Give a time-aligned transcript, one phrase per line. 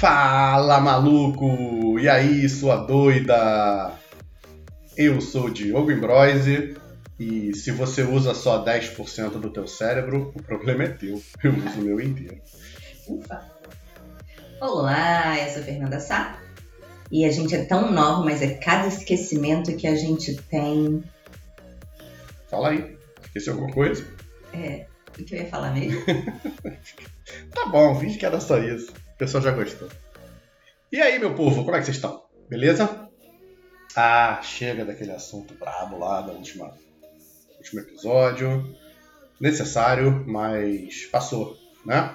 [0.00, 1.98] Fala maluco!
[1.98, 3.92] E aí, sua doida?
[4.94, 6.76] Eu sou Diogo Imbroise
[7.18, 11.22] e se você usa só 10% do teu cérebro, o problema é teu.
[11.42, 12.38] Eu uso o meu inteiro.
[13.08, 13.40] Ufa!
[14.60, 16.42] Olá, eu sou Fernanda Sá.
[17.10, 21.02] E a gente é tão nova, mas é cada esquecimento que a gente tem.
[22.50, 22.98] Fala aí.
[23.24, 24.06] Esqueceu alguma coisa?
[24.52, 24.84] É,
[25.18, 26.04] o que eu ia falar mesmo?
[27.54, 29.05] tá bom, finge que era só isso.
[29.16, 29.88] O pessoal já gostou.
[30.92, 32.24] E aí, meu povo, como é que vocês estão?
[32.50, 33.08] Beleza?
[33.96, 36.74] Ah, chega daquele assunto brabo lá última,
[37.56, 38.76] último episódio.
[39.40, 42.14] Necessário, mas passou, né?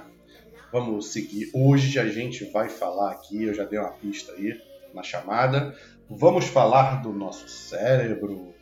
[0.72, 1.50] Vamos seguir.
[1.56, 4.62] Hoje a gente vai falar aqui, eu já dei uma pista aí
[4.94, 5.76] na chamada.
[6.08, 8.54] Vamos falar do nosso cérebro.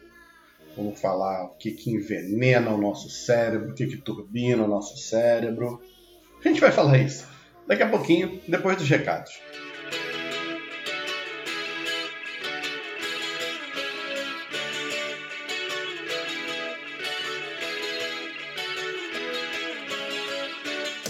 [0.78, 4.96] Vamos falar o que, que envenena o nosso cérebro, o que, que turbina o nosso
[4.96, 5.82] cérebro.
[6.40, 7.38] A gente vai falar isso
[7.70, 9.40] daqui a pouquinho, depois dos recados.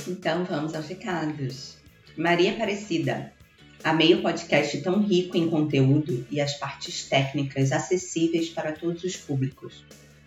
[0.06, 1.78] Então vamos aos recados.
[2.18, 3.32] Maria Aparecida.
[3.82, 9.16] Amei o podcast tão rico em conteúdo e as partes técnicas acessíveis para todos os
[9.16, 9.86] públicos.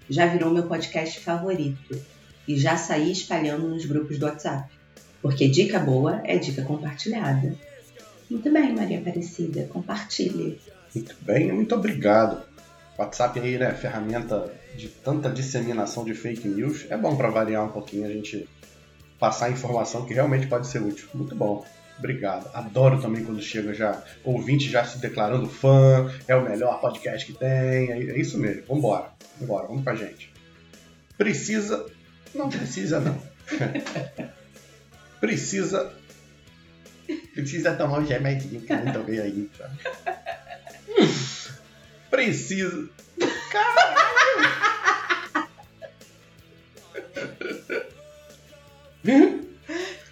[0.09, 2.01] Já virou meu podcast favorito
[2.49, 4.82] e já saí espalhando nos grupos do WhatsApp.
[5.23, 7.55] Porque dica boa é dica compartilhada.
[8.29, 10.61] Muito bem, Maria Aparecida, compartilhe.
[10.95, 12.43] Muito bem, muito obrigado.
[12.99, 16.87] WhatsApp aí, né, ferramenta de tanta disseminação de fake news.
[16.91, 18.49] É bom para variar um pouquinho a gente
[19.19, 21.09] passar informação que realmente pode ser útil.
[21.15, 21.65] Muito bom.
[21.99, 22.51] Obrigado.
[22.53, 27.39] Adoro também quando chega já ouvinte já se declarando fã, é o melhor podcast que
[27.39, 27.93] tem.
[27.93, 28.63] É isso mesmo.
[28.67, 29.11] Vambora.
[29.39, 30.33] Vambora, vamos com a gente.
[31.17, 31.87] Precisa.
[32.35, 33.17] Não precisa, não.
[35.23, 35.95] precisa.
[37.33, 39.71] Precisa tomar um remedinho que não tomei ainda.
[42.11, 42.89] Precisa.
[43.53, 43.93] Caralho!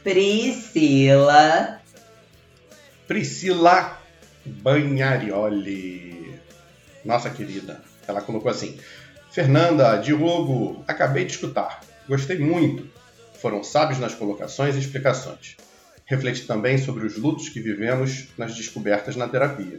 [0.05, 1.81] Priscila.
[3.09, 4.01] Priscila
[4.47, 6.39] Banharioli.
[7.05, 7.83] Nossa querida.
[8.07, 8.79] Ela colocou assim:
[9.33, 11.81] Fernanda, Diogo, acabei de escutar.
[12.09, 13.00] Gostei muito.
[13.41, 15.57] Foram sábios nas colocações e explicações.
[16.05, 19.79] Refleti também sobre os lutos que vivemos nas descobertas na terapia.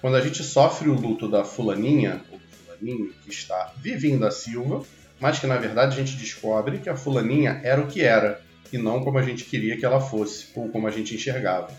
[0.00, 4.84] Quando a gente sofre o luto da fulaninha, ou fulaninho, que está vivinho da Silva,
[5.20, 8.40] mas que na verdade a gente descobre que a fulaninha era o que era,
[8.72, 11.70] e não como a gente queria que ela fosse, ou como a gente enxergava,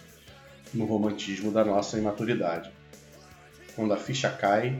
[0.74, 2.72] no romantismo da nossa imaturidade.
[3.76, 4.80] Quando a ficha cai,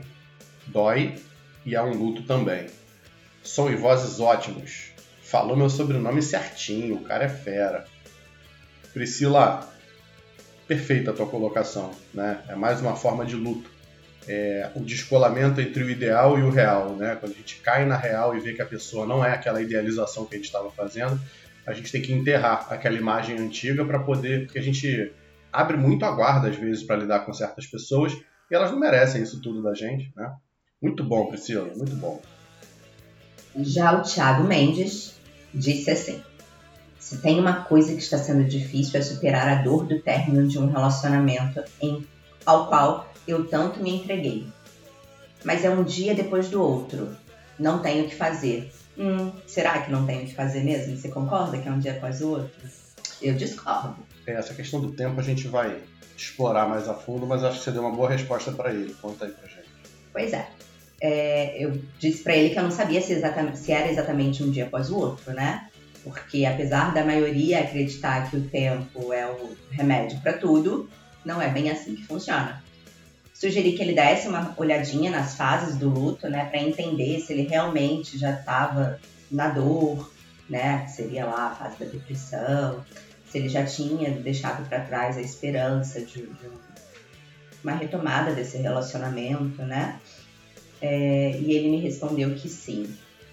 [0.66, 1.16] dói
[1.64, 2.66] e há um luto também.
[3.42, 4.95] Som e vozes ótimos.
[5.36, 7.84] Falou meu sobrenome certinho, o cara é fera.
[8.94, 9.70] Priscila,
[10.66, 12.40] perfeita a tua colocação, né?
[12.48, 13.70] É mais uma forma de luto.
[14.26, 17.18] É, o descolamento entre o ideal e o real, né?
[17.20, 20.24] Quando a gente cai na real e vê que a pessoa não é aquela idealização
[20.24, 21.20] que a gente estava fazendo,
[21.66, 25.12] a gente tem que enterrar aquela imagem antiga para poder, porque a gente
[25.52, 28.14] abre muito a guarda às vezes para lidar com certas pessoas
[28.50, 30.32] e elas não merecem isso tudo da gente, né?
[30.80, 32.22] Muito bom, Priscila, muito bom.
[33.54, 35.15] Já o Thiago Mendes
[35.56, 36.22] disse assim:
[36.98, 40.58] se tem uma coisa que está sendo difícil é superar a dor do término de
[40.58, 42.06] um relacionamento em,
[42.44, 44.46] ao qual eu tanto me entreguei.
[45.44, 47.16] Mas é um dia depois do outro.
[47.58, 48.72] Não tenho o que fazer.
[48.98, 50.96] Hum, será que não tenho o que fazer mesmo?
[50.96, 52.68] Você concorda que é um dia após o outro?
[53.22, 53.96] Eu discordo.
[54.26, 55.80] É, essa questão do tempo a gente vai
[56.16, 58.94] explorar mais a fundo, mas acho que você deu uma boa resposta para ele.
[59.00, 59.68] Conta aí pra gente.
[60.12, 60.48] Pois é.
[61.00, 64.50] É eu disse para ele que eu não sabia se, exatamente, se era exatamente um
[64.50, 65.68] dia após o outro, né?
[66.02, 70.88] Porque apesar da maioria acreditar que o tempo é o remédio para tudo,
[71.24, 72.62] não é bem assim que funciona.
[73.34, 77.42] Sugeri que ele desse uma olhadinha nas fases do luto, né, para entender se ele
[77.42, 78.98] realmente já estava
[79.30, 80.10] na dor,
[80.48, 82.82] né, que seria lá a fase da depressão,
[83.28, 86.50] se ele já tinha deixado para trás a esperança de, de,
[87.62, 90.00] uma retomada desse relacionamento, né?
[90.80, 92.86] É, e ele me respondeu que sim,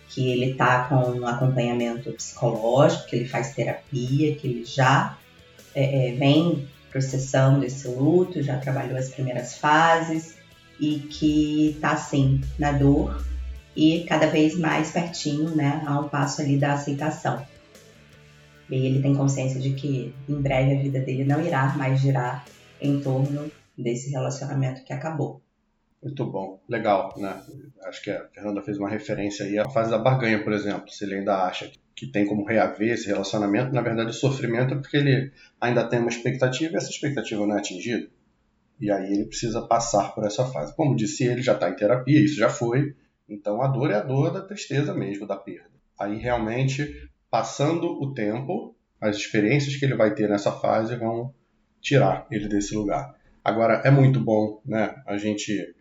[0.10, 5.18] que ele está com um acompanhamento psicológico, que ele faz terapia, que ele já
[5.76, 10.36] é, é, vem processando desse luto, já trabalhou as primeiras fases
[10.80, 13.24] e que está assim na dor
[13.76, 17.44] e cada vez mais pertinho, né, a um passo ali da aceitação.
[18.70, 22.46] E ele tem consciência de que em breve a vida dele não irá mais girar
[22.80, 25.42] em torno desse relacionamento que acabou.
[26.04, 27.42] Muito bom, legal, né?
[27.86, 30.90] Acho que a Fernanda fez uma referência aí à fase da barganha, por exemplo.
[30.90, 34.78] Se ele ainda acha que tem como reaver esse relacionamento, na verdade o sofrimento é
[34.78, 38.10] porque ele ainda tem uma expectativa e essa expectativa não é atingida.
[38.82, 40.76] E aí ele precisa passar por essa fase.
[40.76, 42.94] Como disse ele, já está em terapia, isso já foi.
[43.30, 45.72] Então a dor é a dor da tristeza mesmo, da perda.
[45.98, 51.34] Aí realmente, passando o tempo, as experiências que ele vai ter nessa fase vão
[51.80, 53.16] tirar ele desse lugar.
[53.42, 55.74] Agora, é muito bom né, a gente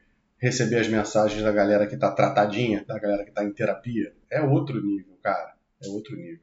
[0.42, 4.12] receber as mensagens da galera que está tratadinha, da galera que está em terapia.
[4.28, 5.54] É outro nível, cara.
[5.80, 6.40] É outro nível.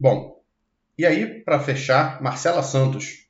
[0.00, 0.42] Bom,
[0.96, 3.28] e aí, para fechar, Marcela Santos.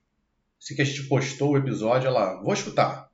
[0.61, 3.11] Se que a gente postou o episódio, ela, vou escutar.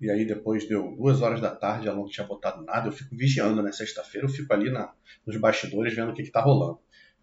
[0.00, 2.88] E aí depois deu duas horas da tarde, ela não tinha botado nada.
[2.88, 3.70] Eu fico vigiando, né?
[3.70, 4.92] Sexta-feira eu fico ali na,
[5.24, 6.80] nos bastidores vendo o que, que tá rolando.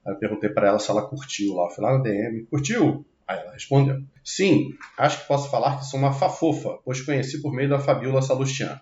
[0.07, 1.65] Aí eu perguntei para ela se ela curtiu lá.
[1.65, 3.05] Eu fui lá na DM, curtiu?
[3.27, 7.53] Aí ela respondeu: Sim, acho que posso falar que sou uma fafofa, pois conheci por
[7.53, 8.79] meio da Fabiola Salustian.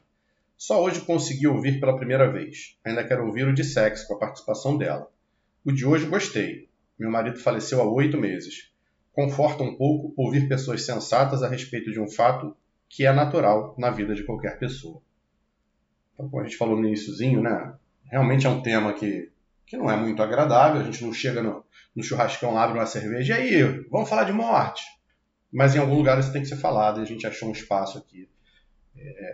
[0.62, 2.78] Só hoje consegui ouvir pela primeira vez.
[2.86, 5.12] Ainda quero ouvir o de sexo com a participação dela.
[5.66, 6.70] O de hoje gostei.
[7.00, 8.72] Meu marido faleceu há oito meses.
[9.12, 12.56] Conforta um pouco ouvir pessoas sensatas a respeito de um fato
[12.88, 15.02] que é natural na vida de qualquer pessoa.
[16.14, 17.74] Então, como a gente falou no iníciozinho, né?
[18.04, 19.32] Realmente é um tema que,
[19.66, 20.80] que não é muito agradável.
[20.80, 21.66] A gente não chega no,
[21.96, 24.84] no churrascão, abre uma cerveja e aí, vamos falar de morte.
[25.52, 27.98] Mas em algum lugar isso tem que ser falado e a gente achou um espaço
[27.98, 28.30] aqui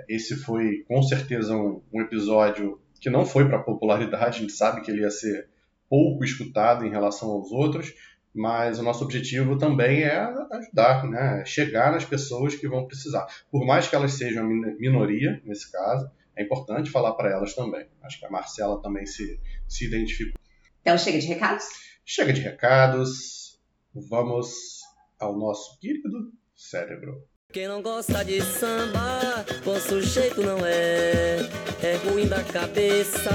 [0.07, 4.81] esse foi com certeza um, um episódio que não foi para popularidade, a gente sabe
[4.81, 5.49] que ele ia ser
[5.89, 7.93] pouco escutado em relação aos outros,
[8.33, 10.19] mas o nosso objetivo também é
[10.51, 11.43] ajudar, né?
[11.45, 13.25] chegar nas pessoas que vão precisar.
[13.51, 17.87] Por mais que elas sejam minoria, nesse caso, é importante falar para elas também.
[18.03, 20.39] Acho que a Marcela também se, se identificou.
[20.81, 21.65] Então chega de recados?
[22.05, 23.59] Chega de recados,
[23.93, 24.81] vamos
[25.19, 27.27] ao nosso querido cérebro.
[27.53, 31.37] Quem não gosta de samba, com sujeito não é.
[31.81, 33.31] É ruim da cabeça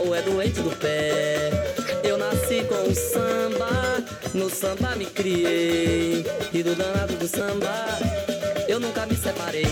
[0.00, 1.50] ou é doente do pé.
[2.02, 3.68] Eu nasci com o samba,
[4.32, 6.24] no samba me criei.
[6.50, 7.70] E do danado do samba,
[8.66, 9.66] eu nunca me separei.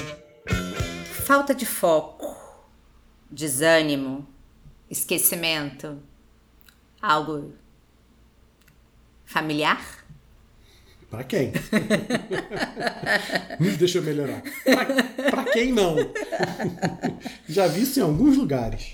[1.25, 2.37] Falta de foco,
[3.31, 4.29] desânimo,
[4.91, 5.99] esquecimento,
[7.01, 7.55] algo
[9.25, 10.00] familiar?
[11.11, 11.53] Para quem?
[13.79, 14.43] Deixa eu melhorar.
[15.31, 15.97] Para quem não?
[17.49, 18.93] Já vi isso em alguns lugares.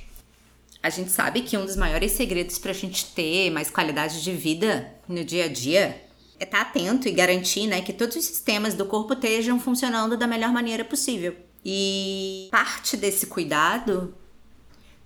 [0.83, 4.33] A gente sabe que um dos maiores segredos para a gente ter mais qualidade de
[4.33, 6.01] vida no dia a dia
[6.41, 10.17] é estar tá atento e garantir né, que todos os sistemas do corpo estejam funcionando
[10.17, 11.37] da melhor maneira possível.
[11.65, 14.15] E parte desse cuidado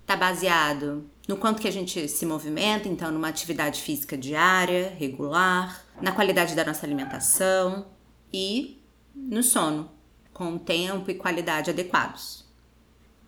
[0.01, 5.83] está baseado no quanto que a gente se movimenta, então numa atividade física diária, regular,
[6.01, 7.87] na qualidade da nossa alimentação
[8.33, 8.81] e
[9.15, 9.91] no sono,
[10.33, 12.45] com tempo e qualidade adequados.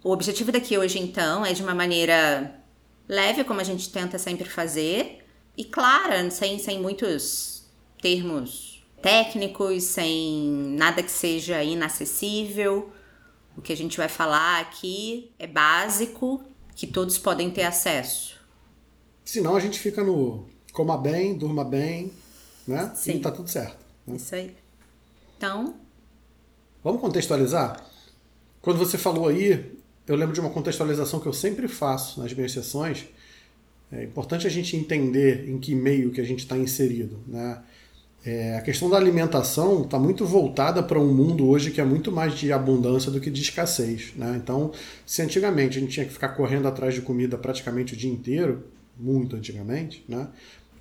[0.04, 2.60] O objetivo daqui hoje, então, é de uma maneira
[3.08, 5.26] leve, como a gente tenta sempre fazer,
[5.56, 7.66] e clara, sem, sem muitos
[8.02, 12.92] termos técnicos, sem nada que seja inacessível.
[13.56, 16.44] O que a gente vai falar aqui é básico,
[16.76, 18.40] que todos podem ter acesso.
[19.24, 22.12] Senão a gente fica no coma bem, durma bem,
[22.68, 22.92] né?
[22.96, 23.18] Sim.
[23.18, 23.78] E tá tudo certo.
[24.06, 24.16] Né?
[24.16, 24.56] Isso aí.
[25.38, 25.76] Então.
[26.84, 27.84] Vamos contextualizar?
[28.62, 29.74] Quando você falou aí,
[30.08, 33.06] eu lembro de uma contextualização que eu sempre faço nas minhas sessões.
[33.92, 37.62] É importante a gente entender em que meio que a gente está inserido, né?
[38.26, 42.10] É, a questão da alimentação está muito voltada para um mundo hoje que é muito
[42.10, 44.14] mais de abundância do que de escassez.
[44.16, 44.40] Né?
[44.42, 44.72] Então,
[45.06, 48.64] se antigamente a gente tinha que ficar correndo atrás de comida praticamente o dia inteiro,
[48.98, 50.30] muito antigamente, né?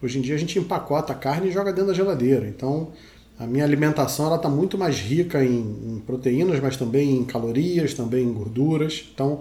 [0.02, 2.48] Hoje em dia a gente empacota a carne e joga dentro da geladeira.
[2.48, 2.92] Então
[3.38, 7.94] a minha alimentação ela está muito mais rica em, em, proteínas, mas também em calorias,
[7.94, 9.08] também em gorduras.
[9.14, 9.40] Então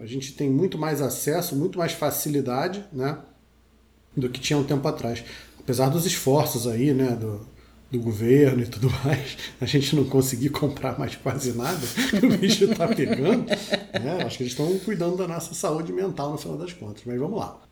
[0.00, 3.18] a gente tem muito mais acesso, muito mais facilidade, né,
[4.16, 5.22] do que tinha um tempo atrás.
[5.60, 7.46] Apesar dos esforços aí, né, do,
[7.90, 11.86] do governo e tudo mais, a gente não conseguir comprar mais quase nada,
[12.22, 13.46] o bicho está pegando.
[13.46, 14.24] Né?
[14.24, 17.02] Acho que eles estão cuidando da nossa saúde mental no final das contas.
[17.06, 17.63] Mas vamos lá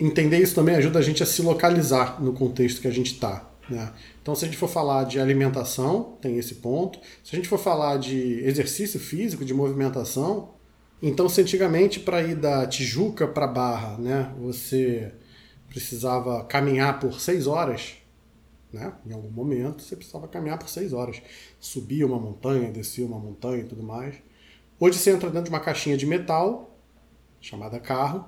[0.00, 3.48] entender isso também ajuda a gente a se localizar no contexto que a gente está.
[3.68, 3.92] Né?
[4.20, 6.98] Então, se a gente for falar de alimentação, tem esse ponto.
[7.22, 10.54] Se a gente for falar de exercício físico, de movimentação,
[11.02, 15.12] então, se antigamente para ir da Tijuca para Barra, né, você
[15.68, 17.94] precisava caminhar por seis horas,
[18.72, 18.92] né?
[19.06, 21.22] Em algum momento você precisava caminhar por seis horas,
[21.58, 24.16] subia uma montanha, descia uma montanha e tudo mais.
[24.78, 26.76] Hoje você entra dentro de uma caixinha de metal
[27.40, 28.26] chamada carro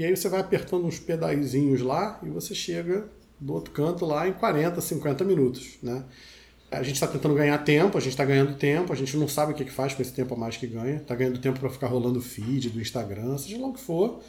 [0.00, 3.04] e aí você vai apertando uns pedaizinhos lá e você chega
[3.38, 6.02] do outro canto lá em 40, 50 minutos, né?
[6.70, 9.52] A gente está tentando ganhar tempo, a gente está ganhando tempo, a gente não sabe
[9.52, 10.96] o que, que faz com esse tempo a mais que ganha.
[10.96, 14.22] Está ganhando tempo para ficar rolando feed do Instagram, seja lá o que for.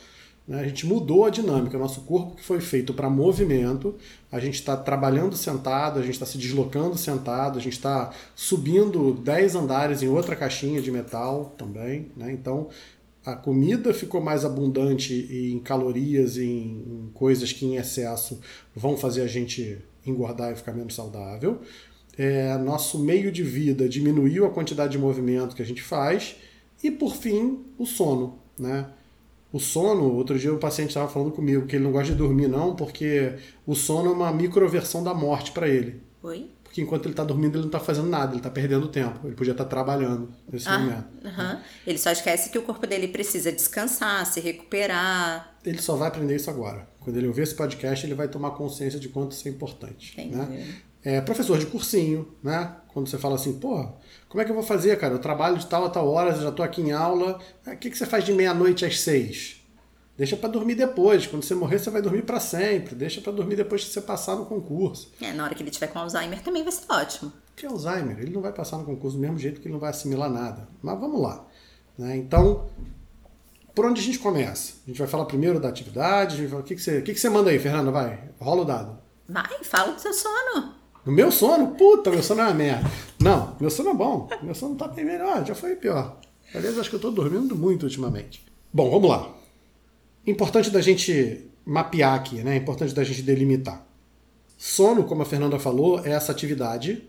[0.45, 0.59] Né?
[0.59, 1.77] A gente mudou a dinâmica.
[1.77, 3.95] Nosso corpo que foi feito para movimento,
[4.29, 9.13] a gente está trabalhando sentado, a gente está se deslocando sentado, a gente está subindo
[9.13, 12.11] 10 andares em outra caixinha de metal também.
[12.17, 12.33] Né?
[12.33, 12.67] Então,
[13.25, 18.39] a comida ficou mais abundante em calorias, em, em coisas que em excesso
[18.75, 21.59] vão fazer a gente engordar e ficar menos saudável.
[22.17, 26.35] É, nosso meio de vida diminuiu a quantidade de movimento que a gente faz.
[26.83, 28.39] E por fim, o sono.
[28.57, 28.87] Né?
[29.53, 32.47] O sono, outro dia o paciente estava falando comigo que ele não gosta de dormir,
[32.47, 33.33] não, porque
[33.67, 36.01] o sono é uma microversão da morte para ele.
[36.23, 36.49] Oi?
[36.71, 39.27] Porque enquanto ele está dormindo, ele não está fazendo nada, ele está perdendo tempo.
[39.27, 41.05] Ele podia estar tá trabalhando nesse ah, momento.
[41.21, 41.59] Uh -huh.
[41.85, 45.53] Ele só esquece que o corpo dele precisa descansar, se recuperar.
[45.65, 46.87] Ele só vai aprender isso agora.
[47.01, 50.13] Quando ele ouvir esse podcast, ele vai tomar consciência de quanto isso é importante.
[50.13, 50.33] Entendi.
[50.33, 50.75] Né?
[51.03, 52.73] É, professor de cursinho, né?
[52.93, 53.85] Quando você fala assim, pô,
[54.29, 55.13] como é que eu vou fazer, cara?
[55.13, 57.37] Eu trabalho de tal a tal horas, já estou aqui em aula.
[57.67, 59.60] O que, que você faz de meia-noite às seis?
[60.21, 61.25] Deixa para dormir depois.
[61.25, 62.93] Quando você morrer, você vai dormir para sempre.
[62.93, 65.11] Deixa para dormir depois que você passar no concurso.
[65.19, 67.33] É, na hora que ele tiver com Alzheimer também vai ser ótimo.
[67.55, 68.19] Que Alzheimer?
[68.19, 70.69] Ele não vai passar no concurso do mesmo jeito que ele não vai assimilar nada.
[70.79, 71.43] Mas vamos lá.
[71.97, 72.17] Né?
[72.17, 72.69] Então,
[73.73, 74.75] por onde a gente começa?
[74.85, 76.35] A gente vai falar primeiro da atividade.
[76.35, 76.59] A gente vai...
[76.59, 76.99] O que, que, você...
[76.99, 77.89] o que, que você manda aí, Fernanda?
[77.89, 78.99] Vai, rola o dado.
[79.27, 80.75] Vai, fala do seu sono.
[81.03, 81.73] No meu sono?
[81.73, 82.87] Puta, meu sono é uma merda.
[83.19, 84.29] Não, meu sono é bom.
[84.43, 86.19] Meu sono tá bem melhor, já foi pior.
[86.53, 88.45] Aliás, acho que eu tô dormindo muito ultimamente.
[88.71, 89.40] Bom, vamos lá.
[90.25, 92.55] Importante da gente mapear aqui, né?
[92.55, 93.85] Importante da gente delimitar.
[94.57, 97.03] Sono, como a Fernanda falou, é essa atividade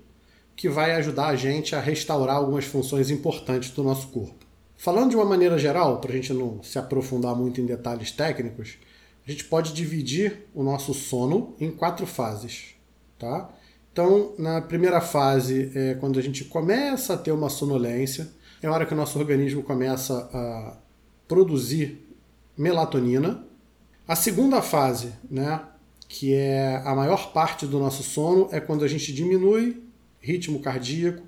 [0.56, 4.46] que vai ajudar a gente a restaurar algumas funções importantes do nosso corpo.
[4.76, 8.78] Falando de uma maneira geral, para a gente não se aprofundar muito em detalhes técnicos,
[9.26, 12.74] a gente pode dividir o nosso sono em quatro fases,
[13.18, 13.50] tá?
[13.92, 18.30] Então, na primeira fase, é quando a gente começa a ter uma sonolência,
[18.62, 20.76] é a hora que o nosso organismo começa a
[21.28, 22.04] produzir
[22.56, 23.44] melatonina.
[24.06, 25.60] A segunda fase, né,
[26.08, 29.82] que é a maior parte do nosso sono, é quando a gente diminui
[30.20, 31.22] ritmo cardíaco,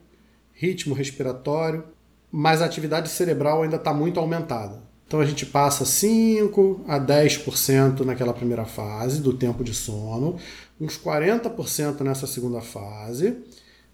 [0.53, 1.85] ritmo respiratório,
[2.31, 4.83] mas a atividade cerebral ainda está muito aumentada.
[5.07, 10.37] Então a gente passa 5 a 10% naquela primeira fase do tempo de sono,
[10.81, 13.37] uns 40% nessa segunda fase.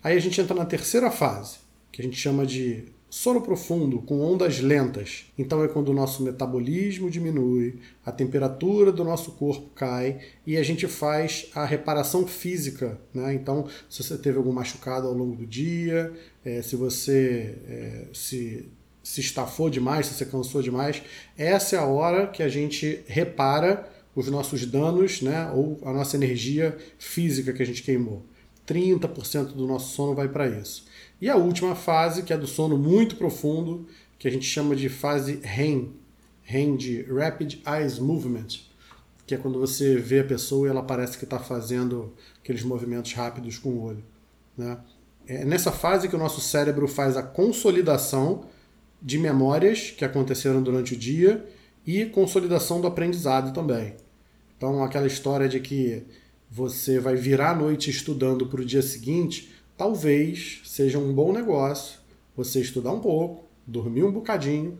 [0.02, 1.58] Aí a gente entra na terceira fase,
[1.92, 5.26] que a gente chama de Sono profundo, com ondas lentas.
[5.36, 10.62] Então é quando o nosso metabolismo diminui, a temperatura do nosso corpo cai e a
[10.62, 13.00] gente faz a reparação física.
[13.12, 13.34] Né?
[13.34, 16.12] Então, se você teve algum machucado ao longo do dia,
[16.44, 18.68] é, se você é, se,
[19.02, 21.02] se estafou demais, se você cansou demais,
[21.36, 25.50] essa é a hora que a gente repara os nossos danos né?
[25.52, 28.22] ou a nossa energia física que a gente queimou.
[28.68, 30.84] 30% do nosso sono vai para isso.
[31.20, 33.86] E a última fase, que é do sono muito profundo,
[34.18, 35.92] que a gente chama de fase REM,
[36.42, 38.46] REM de Rapid Eyes Movement,
[39.26, 42.12] que é quando você vê a pessoa e ela parece que está fazendo
[42.42, 44.04] aqueles movimentos rápidos com o olho.
[44.56, 44.78] Né?
[45.26, 48.44] É nessa fase que o nosso cérebro faz a consolidação
[49.00, 51.46] de memórias que aconteceram durante o dia
[51.86, 53.94] e consolidação do aprendizado também.
[54.56, 56.02] Então, aquela história de que
[56.50, 62.00] você vai virar a noite estudando para o dia seguinte, talvez seja um bom negócio
[62.36, 64.78] você estudar um pouco, dormir um bocadinho,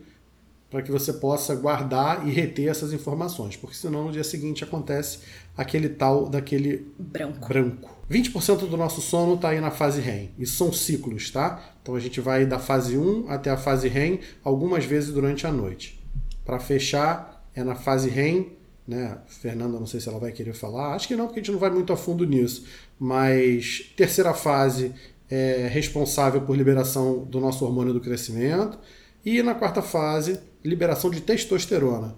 [0.69, 5.21] para que você possa guardar e reter essas informações, porque senão no dia seguinte acontece
[5.57, 7.47] aquele tal daquele branco.
[7.47, 7.97] branco.
[8.11, 10.29] 20% do nosso sono está aí na fase REM.
[10.37, 11.73] Isso são ciclos, tá?
[11.81, 15.51] Então a gente vai da fase 1 até a fase REM algumas vezes durante a
[15.51, 15.99] noite.
[16.45, 18.51] Para fechar, é na fase REM
[18.87, 19.19] né?
[19.27, 20.93] Fernanda, não sei se ela vai querer falar.
[20.93, 22.65] Acho que não, porque a gente não vai muito a fundo nisso.
[22.99, 24.93] Mas terceira fase
[25.29, 28.77] é responsável por liberação do nosso hormônio do crescimento.
[29.23, 32.15] E na quarta fase, liberação de testosterona.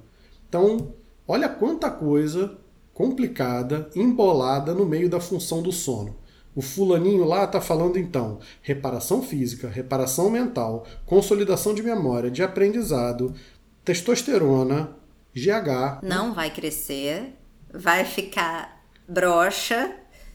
[0.48, 0.94] Então,
[1.28, 2.58] olha quanta coisa
[2.94, 6.16] complicada, embolada no meio da função do sono.
[6.56, 13.34] O fulaninho lá está falando então reparação física, reparação mental, consolidação de memória, de aprendizado,
[13.84, 14.96] testosterona,
[15.36, 16.04] GH.
[16.04, 17.34] Não vai crescer,
[17.74, 19.92] vai ficar broxa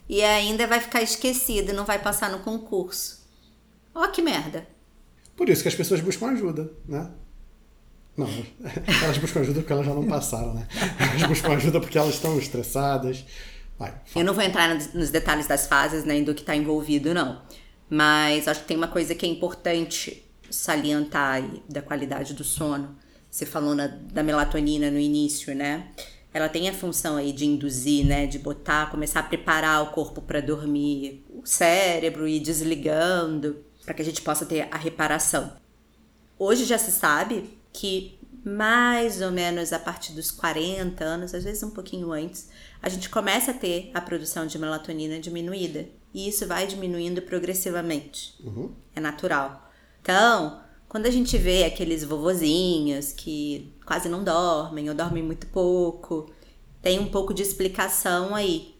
[0.09, 3.27] e ainda vai ficar esquecido, não vai passar no concurso.
[3.95, 4.67] Ó que merda.
[5.37, 7.11] Por isso que as pessoas buscam ajuda, né?
[8.17, 8.27] Não,
[9.05, 10.67] elas buscam ajuda porque elas já não passaram, né?
[10.99, 13.25] Elas buscam ajuda porque elas estão estressadas.
[13.79, 17.15] Vai, Eu não vou entrar nos detalhes das fases, nem né, do que está envolvido,
[17.15, 17.41] não.
[17.89, 22.98] Mas acho que tem uma coisa que é importante salientar aí da qualidade do sono
[23.31, 25.89] você falou na, da melatonina no início, né?
[26.33, 28.27] Ela tem a função aí de induzir, né?
[28.27, 34.03] De botar, começar a preparar o corpo para dormir, o cérebro ir desligando, para que
[34.03, 35.53] a gente possa ter a reparação.
[36.39, 41.63] Hoje já se sabe que mais ou menos a partir dos 40 anos, às vezes
[41.63, 42.49] um pouquinho antes,
[42.81, 45.87] a gente começa a ter a produção de melatonina diminuída.
[46.15, 48.35] E isso vai diminuindo progressivamente.
[48.43, 48.73] Uhum.
[48.95, 49.71] É natural.
[50.01, 56.31] Então, quando a gente vê aqueles vovozinhos que quase não dormem ou dormem muito pouco,
[56.81, 58.75] tem um pouco de explicação aí,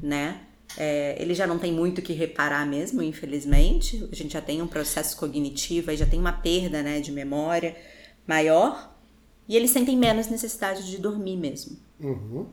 [0.00, 0.42] né?
[0.76, 4.06] É, ele já não tem muito que reparar mesmo, infelizmente.
[4.10, 7.76] A gente já tem um processo cognitivo, aí já tem uma perda né, de memória
[8.26, 8.92] maior.
[9.48, 11.78] E eles sentem menos necessidade de dormir mesmo.
[12.00, 12.48] Uhum.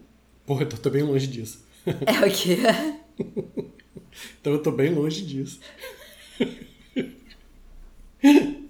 [0.46, 1.70] Porra, eu tô, tô bem longe disso.
[1.84, 2.60] É o quê?
[4.40, 5.60] então eu tô bem longe disso.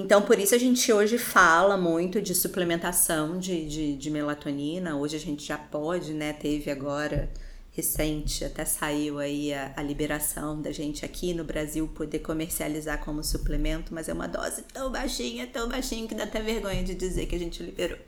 [0.00, 4.96] Então, por isso a gente hoje fala muito de suplementação de, de, de, melatonina.
[4.96, 6.32] Hoje a gente já pode, né?
[6.32, 7.30] Teve agora,
[7.70, 13.22] recente, até saiu aí a, a, liberação da gente aqui no Brasil poder comercializar como
[13.22, 17.26] suplemento, mas é uma dose tão baixinha, tão baixinha que dá até vergonha de dizer
[17.26, 17.98] que a gente liberou.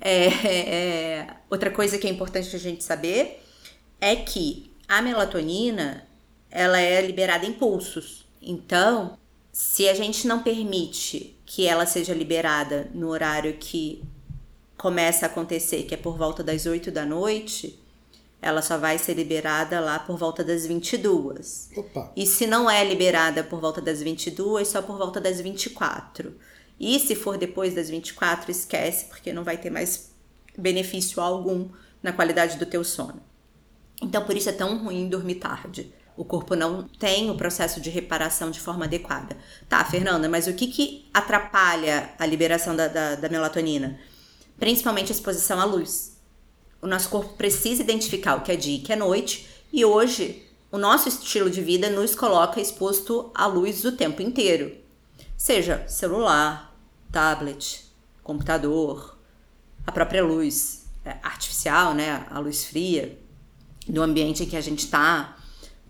[0.00, 3.42] É, é, outra coisa que é importante a gente saber
[4.00, 6.06] é que a melatonina
[6.48, 8.24] ela é liberada em pulsos.
[8.40, 9.18] Então,
[9.52, 14.02] se a gente não permite que ela seja liberada no horário que
[14.78, 17.78] começa a acontecer, que é por volta das 8 da noite,
[18.40, 21.70] ela só vai ser liberada lá por volta das 22.
[21.76, 22.10] Opa.
[22.16, 26.34] E se não é liberada por volta das 22, só por volta das 24.
[26.80, 30.10] E se for depois das 24, esquece, porque não vai ter mais
[30.58, 31.68] benefício algum
[32.02, 33.22] na qualidade do teu sono.
[34.02, 35.92] Então, por isso é tão ruim dormir tarde.
[36.16, 39.36] O corpo não tem o processo de reparação de forma adequada.
[39.68, 43.98] Tá, Fernanda, mas o que, que atrapalha a liberação da, da, da melatonina?
[44.58, 46.18] Principalmente a exposição à luz.
[46.80, 49.84] O nosso corpo precisa identificar o que é dia e o que é noite, e
[49.84, 54.76] hoje o nosso estilo de vida nos coloca exposto à luz o tempo inteiro.
[55.36, 56.74] Seja celular,
[57.10, 57.84] tablet,
[58.22, 59.18] computador,
[59.86, 63.18] a própria luz é, artificial, né, a luz fria
[63.88, 65.36] do ambiente em que a gente está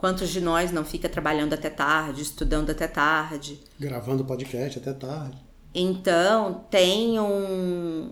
[0.03, 3.61] Quantos de nós não fica trabalhando até tarde, estudando até tarde?
[3.79, 5.38] Gravando podcast até tarde.
[5.73, 8.11] Então, tem um.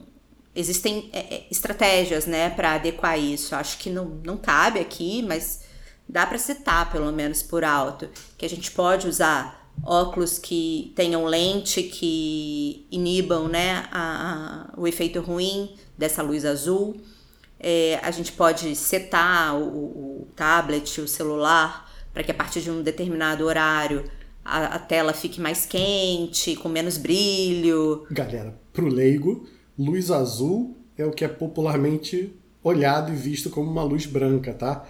[0.54, 3.56] Existem é, é estratégias, né, para adequar isso.
[3.56, 5.62] Acho que não, não cabe aqui, mas
[6.08, 11.24] dá para citar, pelo menos por alto, que a gente pode usar óculos que tenham
[11.24, 17.00] lente que inibam né, a, a, o efeito ruim dessa luz azul.
[17.60, 22.70] É, a gente pode setar o, o tablet, o celular, para que a partir de
[22.70, 24.04] um determinado horário
[24.42, 28.06] a, a, tela fique mais quente, com menos brilho.
[28.10, 29.46] Galera, pro leigo,
[29.78, 34.86] luz azul é o que é popularmente olhado e visto como uma luz branca, tá?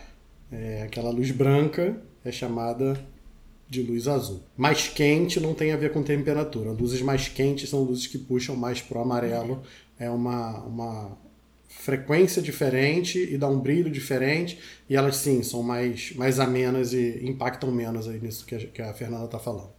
[0.51, 2.99] É, aquela luz branca é chamada
[3.69, 4.43] de luz azul.
[4.57, 6.73] Mais quente não tem a ver com temperatura.
[6.73, 9.63] Luzes mais quentes são luzes que puxam mais pro amarelo.
[9.97, 11.19] É uma, uma
[11.81, 17.21] frequência diferente e dá um brilho diferente e elas sim são mais, mais amenas e
[17.25, 19.71] impactam menos aí nisso que a, que a Fernanda está falando.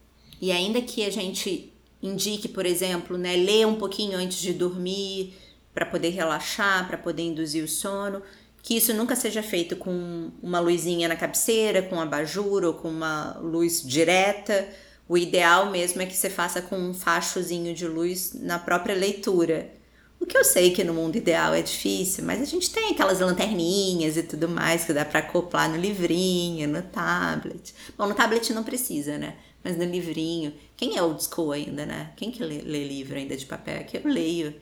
[0.42, 5.36] E ainda que a gente indique, por exemplo, né, ler um pouquinho antes de dormir
[5.76, 8.24] para poder relaxar, para poder induzir o sono,
[8.64, 12.90] que isso nunca seja feito com uma luzinha na cabeceira, com um abajur ou com
[12.90, 14.68] uma luz direta.
[15.08, 19.81] O ideal mesmo é que você faça com um fachozinho de luz na própria leitura
[20.22, 23.20] o que eu sei que no mundo ideal é difícil, mas a gente tem aquelas
[23.20, 27.74] lanterninhas e tudo mais que dá para acoplar no livrinho, no tablet.
[27.98, 29.36] Bom, no tablet não precisa, né?
[29.64, 30.54] Mas no livrinho.
[30.78, 32.14] Quem é old school ainda, né?
[32.16, 33.78] Quem que lê, lê livro ainda de papel?
[33.78, 34.54] É que eu leio.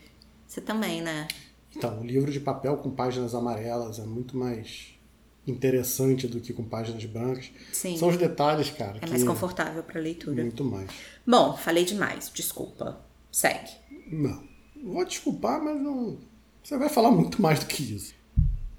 [0.47, 1.27] Você também, né?
[1.75, 4.97] Então, o livro de papel com páginas amarelas é muito mais
[5.45, 7.51] interessante do que com páginas brancas.
[7.71, 7.97] Sim.
[7.97, 8.97] São os detalhes, cara.
[9.01, 10.41] É mais confortável para leitura.
[10.41, 10.89] Muito mais.
[11.27, 13.01] Bom, falei demais, desculpa.
[13.31, 13.71] Segue.
[14.11, 14.48] Não.
[14.83, 16.17] Vou desculpar, mas não.
[16.63, 18.13] Você vai falar muito mais do que isso.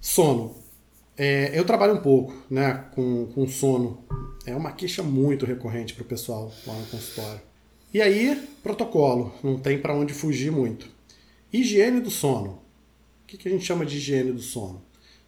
[0.00, 0.54] Sono.
[1.16, 4.02] É, eu trabalho um pouco né, com, com sono.
[4.46, 7.40] É uma queixa muito recorrente para o pessoal lá no consultório.
[7.92, 9.34] E aí, protocolo.
[9.42, 10.88] Não tem para onde fugir muito.
[11.52, 12.62] Higiene do sono.
[13.22, 14.82] O que, que a gente chama de higiene do sono?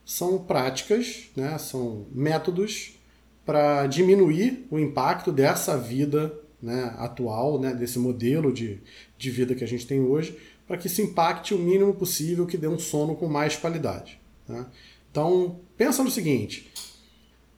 [0.05, 2.99] São práticas, né, são métodos
[3.45, 6.33] para diminuir o impacto dessa vida
[6.63, 8.81] né, atual, né, desse modelo de,
[9.19, 12.57] de vida que a gente tem hoje, para que isso impacte o mínimo possível, que
[12.57, 14.21] dê um sono com mais qualidade.
[14.49, 14.65] Né?
[15.11, 16.73] Então, pensa no seguinte: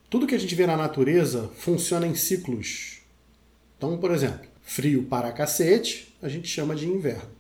[0.09, 3.03] tudo que a gente vê na natureza funciona em ciclos.
[3.77, 7.31] Então, por exemplo, frio para cacete, a gente chama de inverno.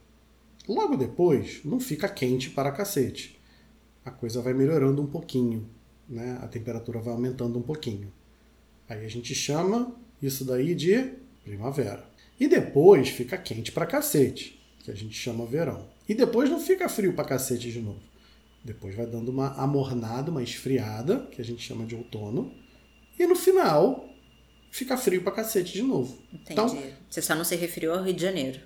[0.68, 3.38] Logo depois, não fica quente para cacete.
[4.04, 5.68] A coisa vai melhorando um pouquinho,
[6.08, 6.38] né?
[6.42, 8.12] a temperatura vai aumentando um pouquinho.
[8.88, 12.04] Aí a gente chama isso daí de primavera.
[12.40, 14.60] E depois fica quente para cacete.
[14.82, 15.88] que a gente chama verão.
[16.06, 18.00] E depois não fica frio pra cacete de novo.
[18.62, 22.52] Depois vai dando uma amornada, uma esfriada, que a gente chama de outono.
[23.18, 24.06] E no final,
[24.70, 26.18] fica frio pra cacete de novo.
[26.32, 26.52] Entendi.
[26.52, 28.60] Então, Você só não se referiu ao Rio de Janeiro.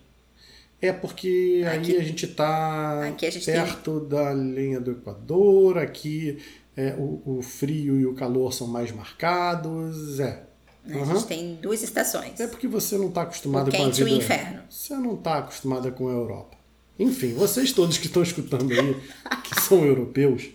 [0.83, 5.77] é porque Aqui- aí a gente tá a gente tem- perto da linha do Equador,
[5.79, 6.39] aqui
[6.77, 10.19] é, o, o frio e o calor são mais marcados.
[10.21, 10.48] É.
[10.89, 11.01] né?
[11.01, 11.13] Aham.
[11.13, 12.41] A gente tem duas estações.
[12.41, 14.19] É porque você não está acostumado O com a quente e o vida.
[14.19, 14.63] inferno.
[14.71, 16.57] Você não está acostumada com a Europa.
[16.99, 18.97] Enfim, vocês todos que estão escutando aí,
[19.45, 20.49] que são europeus,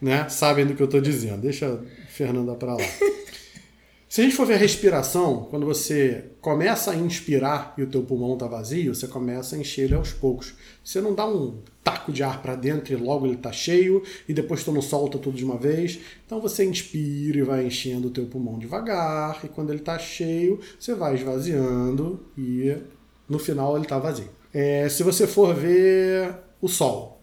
[0.00, 1.40] né, sabem do que eu estou dizendo.
[1.40, 1.78] Deixa a
[2.10, 2.84] Fernanda para lá.
[4.16, 8.02] Se a gente for ver a respiração, quando você começa a inspirar e o teu
[8.02, 10.54] pulmão está vazio, você começa a encher ele aos poucos.
[10.82, 14.32] Você não dá um taco de ar para dentro e logo ele está cheio e
[14.32, 16.00] depois tu não solta tudo de uma vez.
[16.24, 20.60] Então você inspira e vai enchendo o teu pulmão devagar e quando ele está cheio,
[20.80, 22.74] você vai esvaziando e
[23.28, 24.30] no final ele está vazio.
[24.50, 27.20] É, se você for ver o sol,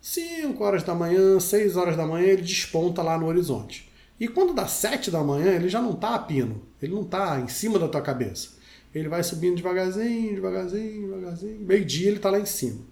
[0.00, 3.91] 5 horas da manhã, 6 horas da manhã, ele desponta lá no horizonte.
[4.22, 7.40] E quando dá 7 da manhã, ele já não está a pino, ele não está
[7.40, 8.50] em cima da tua cabeça.
[8.94, 11.66] Ele vai subindo devagarzinho, devagarzinho, devagarzinho.
[11.66, 12.82] Meio-dia ele está lá em cima.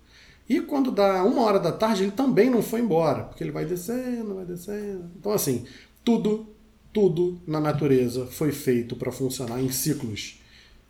[0.49, 3.65] E quando dá uma hora da tarde, ele também não foi embora, porque ele vai
[3.65, 5.09] descendo, vai descendo.
[5.21, 5.65] Então, assim,
[6.03, 6.49] tudo,
[6.93, 10.43] tudo na natureza foi feito para funcionar em ciclos.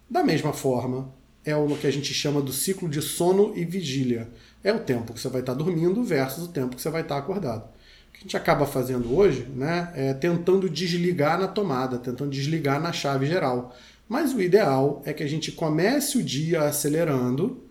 [0.09, 1.13] Da mesma forma,
[1.45, 4.31] é o que a gente chama do ciclo de sono e vigília.
[4.65, 7.19] É o tempo que você vai estar dormindo versus o tempo que você vai estar
[7.19, 7.79] acordado.
[8.21, 13.25] A gente acaba fazendo hoje né, é tentando desligar na tomada, tentando desligar na chave
[13.25, 13.75] geral.
[14.07, 17.63] Mas o ideal é que a gente comece o dia acelerando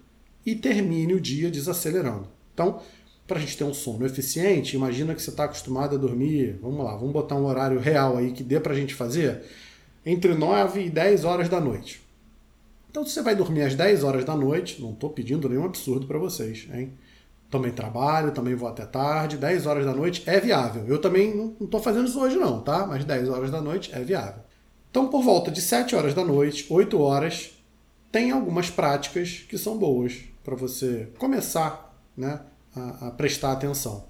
[0.43, 2.27] e termine o dia desacelerando.
[2.51, 2.81] Então,
[3.27, 6.83] para a gente ter um sono eficiente, imagina que você está acostumado a dormir, vamos
[6.83, 9.43] lá, vamos botar um horário real aí que dê para a gente fazer,
[10.03, 12.01] entre 9 e 10 horas da noite.
[12.89, 16.07] Então, se você vai dormir às 10 horas da noite, não estou pedindo nenhum absurdo
[16.07, 16.91] para vocês, hein?
[17.49, 20.85] Também trabalho, também vou até tarde, 10 horas da noite é viável.
[20.87, 22.85] Eu também não estou fazendo isso hoje não, tá?
[22.85, 24.43] Mas 10 horas da noite é viável.
[24.91, 27.51] Então, por volta de 7 horas da noite, 8 horas,
[28.11, 32.41] tem algumas práticas que são boas para você começar né,
[32.75, 34.07] a, a prestar atenção.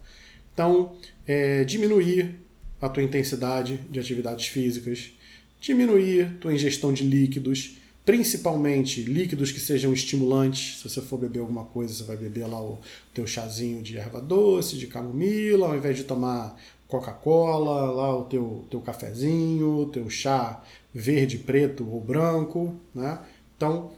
[0.53, 0.95] Então,
[1.27, 2.39] é, diminuir
[2.81, 5.11] a tua intensidade de atividades físicas,
[5.59, 7.77] diminuir tua ingestão de líquidos,
[8.09, 10.79] principalmente líquidos que sejam estimulantes.
[10.79, 12.79] Se você for beber alguma coisa, você vai beber lá o
[13.13, 18.65] teu chazinho de erva doce, de camomila, ao invés de tomar Coca-Cola, lá o teu,
[18.67, 20.59] teu cafezinho, teu chá
[20.91, 23.19] verde, preto ou branco, né?
[23.55, 23.91] Então,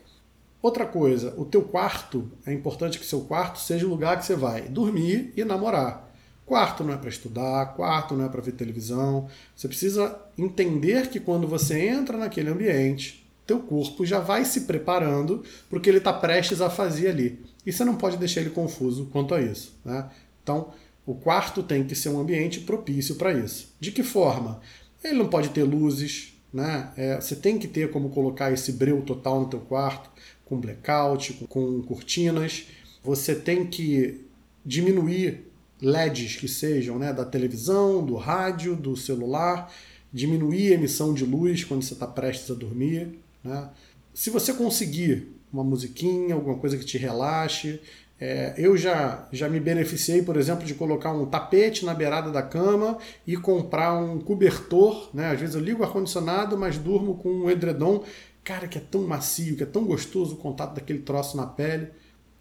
[0.61, 4.35] outra coisa, o teu quarto, é importante que seu quarto seja o lugar que você
[4.35, 6.13] vai dormir e namorar.
[6.45, 9.29] Quarto não é para estudar, quarto não é para ver televisão.
[9.55, 13.20] Você precisa entender que quando você entra naquele ambiente,
[13.51, 17.39] teu corpo já vai se preparando para o que ele está prestes a fazer ali.
[17.65, 19.77] E você não pode deixar ele confuso quanto a isso.
[19.83, 20.09] Né?
[20.41, 20.69] Então,
[21.05, 23.73] o quarto tem que ser um ambiente propício para isso.
[23.77, 24.61] De que forma?
[25.03, 26.91] Ele não pode ter luzes, né?
[26.95, 30.09] É, você tem que ter como colocar esse breu total no teu quarto,
[30.45, 32.67] com blackout, com, com cortinas.
[33.03, 34.21] Você tem que
[34.65, 35.45] diminuir
[35.81, 39.73] LEDs que sejam né, da televisão, do rádio, do celular,
[40.13, 43.19] diminuir a emissão de luz quando você está prestes a dormir.
[43.43, 43.69] Né?
[44.13, 47.81] Se você conseguir uma musiquinha, alguma coisa que te relaxe,
[48.19, 52.43] é, eu já, já me beneficiei, por exemplo, de colocar um tapete na beirada da
[52.43, 55.09] cama e comprar um cobertor.
[55.11, 55.31] Né?
[55.31, 58.03] Às vezes eu ligo o ar-condicionado, mas durmo com um edredom.
[58.43, 61.87] Cara, que é tão macio, que é tão gostoso o contato daquele troço na pele.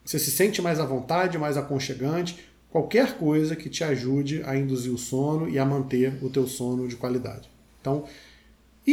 [0.04, 2.38] Você se sente mais à vontade, mais aconchegante.
[2.70, 6.88] Qualquer coisa que te ajude a induzir o sono e a manter o teu sono
[6.88, 7.50] de qualidade.
[7.80, 8.04] Então,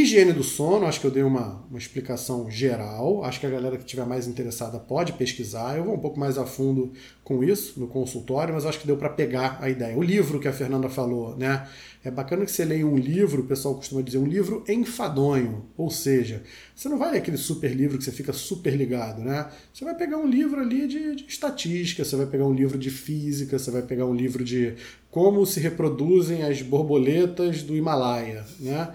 [0.01, 3.23] Higiene do sono, acho que eu dei uma, uma explicação geral.
[3.23, 5.77] Acho que a galera que estiver mais interessada pode pesquisar.
[5.77, 6.91] Eu vou um pouco mais a fundo
[7.23, 9.97] com isso no consultório, mas acho que deu para pegar a ideia.
[9.97, 11.67] O livro que a Fernanda falou, né?
[12.03, 15.65] É bacana que você leia um livro, o pessoal costuma dizer, um livro enfadonho.
[15.75, 19.49] Ou seja, você não vai ler aquele super livro que você fica super ligado, né?
[19.73, 22.89] Você vai pegar um livro ali de, de estatística, você vai pegar um livro de
[22.89, 24.75] física, você vai pegar um livro de
[25.11, 28.93] como se reproduzem as borboletas do Himalaia, né?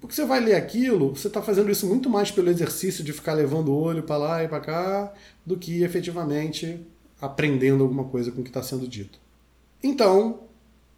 [0.00, 3.34] Porque você vai ler aquilo, você está fazendo isso muito mais pelo exercício de ficar
[3.34, 5.12] levando o olho para lá e para cá,
[5.44, 6.80] do que efetivamente
[7.20, 9.20] aprendendo alguma coisa com o que está sendo dito.
[9.82, 10.40] Então,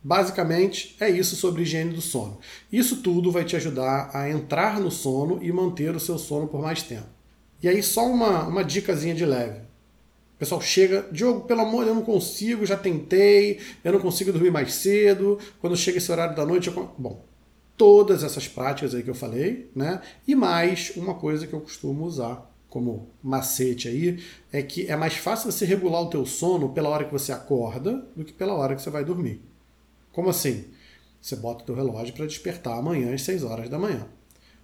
[0.03, 2.39] basicamente, é isso sobre higiene do sono.
[2.71, 6.63] Isso tudo vai te ajudar a entrar no sono e manter o seu sono por
[6.63, 7.09] mais tempo.
[7.61, 9.59] E aí, só uma, uma dicasinha de leve.
[10.37, 14.51] O pessoal chega, Diogo, pelo amor, eu não consigo, já tentei, eu não consigo dormir
[14.51, 16.91] mais cedo, quando chega esse horário da noite, eu...
[16.99, 17.25] Bom,
[17.83, 20.01] todas essas práticas aí que eu falei, né?
[20.25, 25.15] E mais uma coisa que eu costumo usar como macete aí, é que é mais
[25.15, 28.77] fácil você regular o teu sono pela hora que você acorda do que pela hora
[28.77, 29.43] que você vai dormir.
[30.13, 30.67] Como assim?
[31.21, 34.07] Você bota o teu relógio para despertar amanhã às 6 horas da manhã.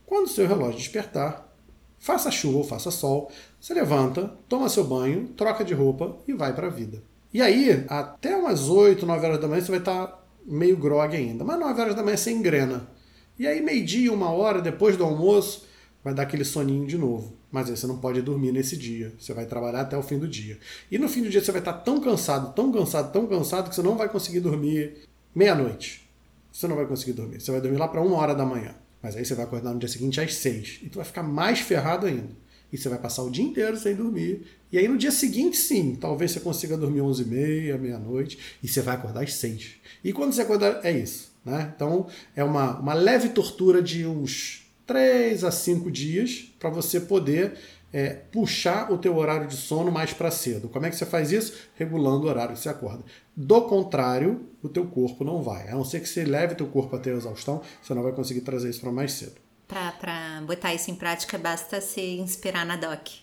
[0.07, 1.53] Quando o seu relógio despertar,
[1.99, 6.55] faça chuva ou faça sol, você levanta, toma seu banho, troca de roupa e vai
[6.55, 7.03] para a vida.
[7.35, 11.43] E aí, até umas 8, 9 horas da manhã, você vai estar meio grog ainda.
[11.43, 12.97] Mas 9 horas da manhã você engrena.
[13.39, 15.67] E aí, meio-dia, uma hora depois do almoço,
[16.03, 17.37] vai dar aquele soninho de novo.
[17.51, 19.13] Mas aí você não pode dormir nesse dia.
[19.19, 20.59] Você vai trabalhar até o fim do dia.
[20.91, 23.75] E no fim do dia você vai estar tão cansado, tão cansado, tão cansado que
[23.75, 24.99] você não vai conseguir dormir
[25.35, 26.09] meia-noite.
[26.53, 27.41] Você não vai conseguir dormir.
[27.41, 28.75] Você vai dormir lá para uma hora da manhã.
[29.01, 30.81] Mas aí você vai acordar no dia seguinte às seis.
[30.83, 32.37] E tu vai ficar mais ferrado ainda.
[32.73, 34.43] E você vai passar o dia inteiro sem dormir.
[34.71, 38.39] E aí no dia seguinte, sim, talvez você consiga dormir onze e meia, meia-noite.
[38.63, 39.77] E você vai acordar às seis.
[40.05, 41.33] E quando você acordar, é isso.
[41.49, 41.73] Né?
[41.75, 42.07] Então
[42.37, 47.59] é uma, uma leve tortura de uns 3 a 5 dias para você poder
[47.93, 50.69] é, puxar o teu horário de sono mais para cedo.
[50.69, 51.55] Como é que você faz isso?
[51.75, 53.03] Regulando o horário que você acorda.
[53.35, 55.69] Do contrário, o teu corpo não vai.
[55.69, 58.43] A não ser que você leve teu corpo até a exaustão, você não vai conseguir
[58.43, 59.37] trazer isso para mais cedo.
[59.67, 63.21] Para botar isso em prática, basta se inspirar na DOC.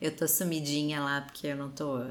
[0.00, 2.04] Eu tô sumidinha lá porque eu não tô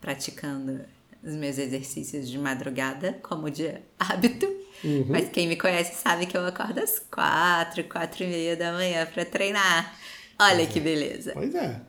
[0.00, 0.80] praticando
[1.24, 4.46] os meus exercícios de madrugada como de hábito.
[4.84, 5.06] Uhum.
[5.08, 9.06] Mas quem me conhece sabe que eu acordo às quatro, quatro e meia da manhã
[9.06, 9.96] para treinar.
[10.38, 10.82] Olha pois que é.
[10.82, 11.30] beleza.
[11.32, 11.80] Pois é.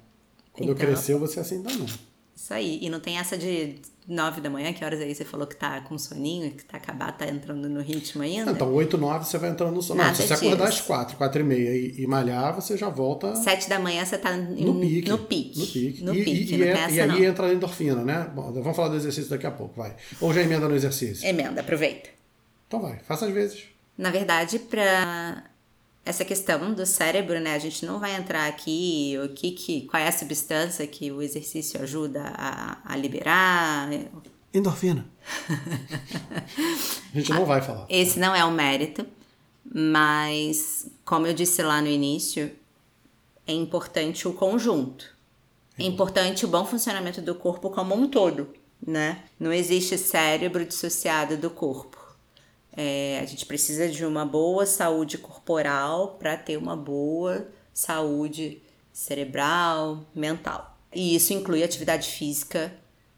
[0.54, 1.86] Quando Então- eu crescer, eu vou ser assim também.
[2.36, 2.80] Isso aí.
[2.82, 3.76] E não tem essa de
[4.08, 7.18] nove da manhã, que horas aí você falou que tá com soninho, que tá acabado,
[7.18, 8.52] tá entrando no ritmo ainda?
[8.52, 10.04] Então, 8, 9 você vai entrando no sono.
[10.04, 13.36] Não, se você acordar às 4, 4 e meia e, e malhar, você já volta
[13.36, 15.10] Sete da manhã você tá em- no pique.
[15.10, 15.60] No pique.
[15.60, 16.04] No pique.
[16.04, 18.30] No e, pique, e, e, é- e aí entra a endorfina, né?
[18.36, 19.96] Bom, vamos falar do exercício daqui a pouco, vai.
[20.22, 21.28] Ou já emenda no exercício?
[21.28, 22.10] Emenda, aproveita.
[22.68, 23.64] Então vai, faça às vezes.
[23.98, 25.46] Na verdade, para
[26.06, 27.56] essa questão do cérebro, né?
[27.56, 31.22] A gente não vai entrar aqui o que, que qual é a substância que o
[31.22, 33.90] exercício ajuda a, a liberar.
[34.54, 35.06] Endorfina.
[37.12, 37.88] a gente não vai falar.
[37.90, 39.06] Esse não é o mérito,
[39.66, 42.52] mas como eu disse lá no início,
[43.48, 45.16] é importante o conjunto.
[45.78, 48.54] É importante o bom funcionamento do corpo como um todo,
[48.86, 49.24] né?
[49.40, 52.05] Não existe cérebro dissociado do corpo.
[52.78, 58.62] É, a gente precisa de uma boa saúde corporal para ter uma boa saúde
[58.92, 60.78] cerebral, mental.
[60.94, 62.74] E isso inclui atividade física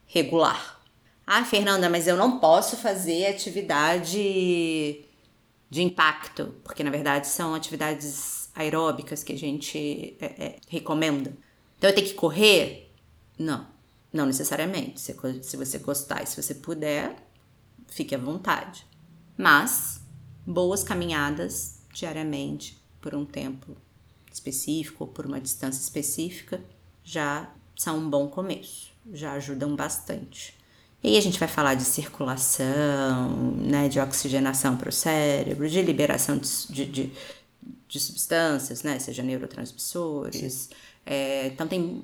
[0.06, 0.82] regular.
[1.26, 5.04] Ah, Fernanda, mas eu não posso fazer atividade
[5.70, 11.36] de impacto, porque na verdade são atividades aeróbicas que a gente é, é, recomenda.
[11.78, 12.92] Então eu tenho que correr?
[13.38, 13.68] Não,
[14.12, 15.00] não necessariamente.
[15.02, 17.16] Se, se você gostar e se você puder,
[17.88, 18.86] fique à vontade.
[19.38, 20.02] Mas
[20.46, 23.76] boas caminhadas diariamente por um tempo
[24.32, 26.62] específico ou por uma distância específica
[27.04, 30.58] já são um bom começo, já ajudam bastante.
[31.04, 35.82] E aí a gente vai falar de circulação, né, de oxigenação para o cérebro, de
[35.82, 37.12] liberação de, de,
[37.88, 40.70] de, substâncias, né, seja neurotransmissores.
[41.06, 42.04] É, então tem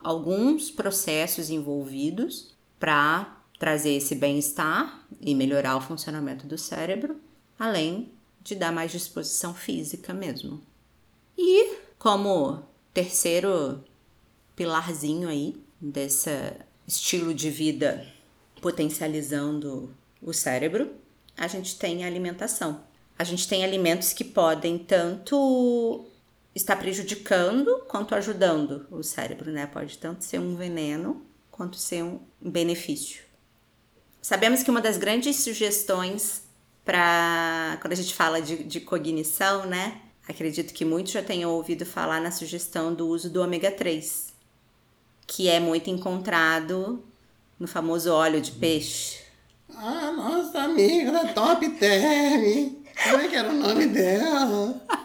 [0.00, 3.33] alguns processos envolvidos para
[3.64, 7.18] trazer esse bem-estar e melhorar o funcionamento do cérebro,
[7.58, 10.60] além de dar mais disposição física mesmo.
[11.38, 13.82] E como terceiro
[14.54, 16.28] pilarzinho aí desse
[16.86, 18.06] estilo de vida
[18.60, 20.90] potencializando o cérebro,
[21.34, 22.84] a gente tem a alimentação.
[23.18, 26.04] A gente tem alimentos que podem tanto
[26.54, 29.66] estar prejudicando quanto ajudando o cérebro, né?
[29.66, 33.23] Pode tanto ser um veneno quanto ser um benefício.
[34.24, 36.44] Sabemos que uma das grandes sugestões
[36.82, 40.00] para quando a gente fala de, de cognição, né?
[40.26, 44.32] Acredito que muitos já tenham ouvido falar na sugestão do uso do ômega 3,
[45.26, 47.04] que é muito encontrado
[47.60, 49.18] no famoso óleo de peixe.
[49.68, 52.76] Ah, nossa amiga da Top Term.
[53.04, 54.86] Como é que era o nome dela?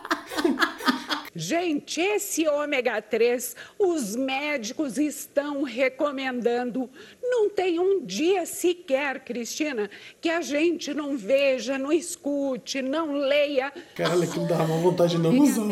[1.39, 6.89] Gente, esse ômega 3, os médicos estão recomendando.
[7.23, 13.71] Não tem um dia sequer, Cristina, que a gente não veja, não escute, não leia.
[13.95, 15.63] Cara, que dá uma vontade de não usar.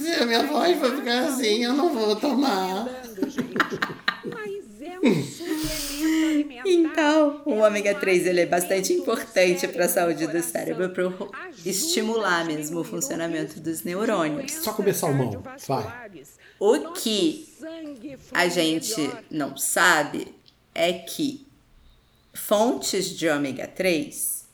[0.00, 2.88] Se a minha voz vai ficar assim, eu não vou tomar.
[4.24, 5.35] Mas é um.
[6.66, 11.04] Então, o ômega um 3 ele é bastante importante para a saúde do cérebro, para
[11.64, 14.52] estimular mesmo o funcionamento dos neurônios.
[14.52, 16.36] Só comer salmão, cardiovasculares.
[16.58, 17.48] O que
[18.32, 20.34] a gente não sabe
[20.74, 21.46] é que
[22.34, 24.44] fontes de ômega 3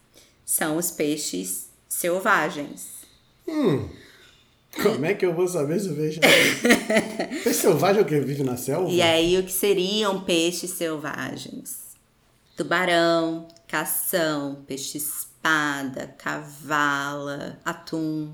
[0.44, 3.03] são os peixes selvagens.
[3.46, 8.42] Como é que eu vou saber se o peixe é selvagem é o que vive
[8.42, 8.90] na selva?
[8.90, 11.82] E aí, o que seriam peixes selvagens?
[12.57, 18.33] Tubarão, cação, peixe-espada, cavala, atum.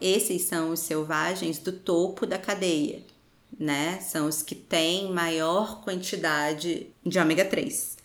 [0.00, 3.02] Esses são os selvagens do topo da cadeia,
[3.58, 4.00] né?
[4.00, 7.96] São os que têm maior quantidade de ômega 3.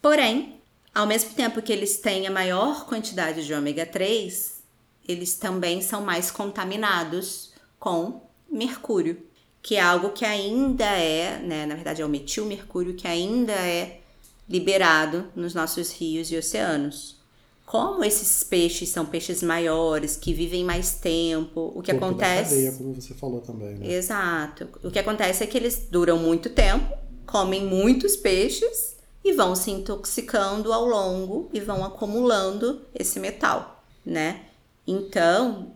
[0.00, 0.60] Porém,
[0.94, 4.62] ao mesmo tempo que eles têm a maior quantidade de ômega 3,
[5.06, 9.22] eles também são mais contaminados com mercúrio,
[9.60, 14.00] que é algo que ainda é, né, na verdade é o metilmercúrio, que ainda é
[14.48, 17.16] liberado nos nossos rios e oceanos.
[17.64, 22.50] Como esses peixes são peixes maiores, que vivem mais tempo, o que Topo acontece.
[22.50, 23.92] Da cadeia, como você falou também, né?
[23.92, 24.68] Exato.
[24.84, 29.72] O que acontece é que eles duram muito tempo, comem muitos peixes e vão se
[29.72, 34.42] intoxicando ao longo e vão acumulando esse metal, né?
[34.86, 35.72] Então,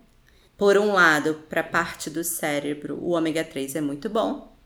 [0.56, 4.56] por um lado, para a parte do cérebro, o ômega 3 é muito bom,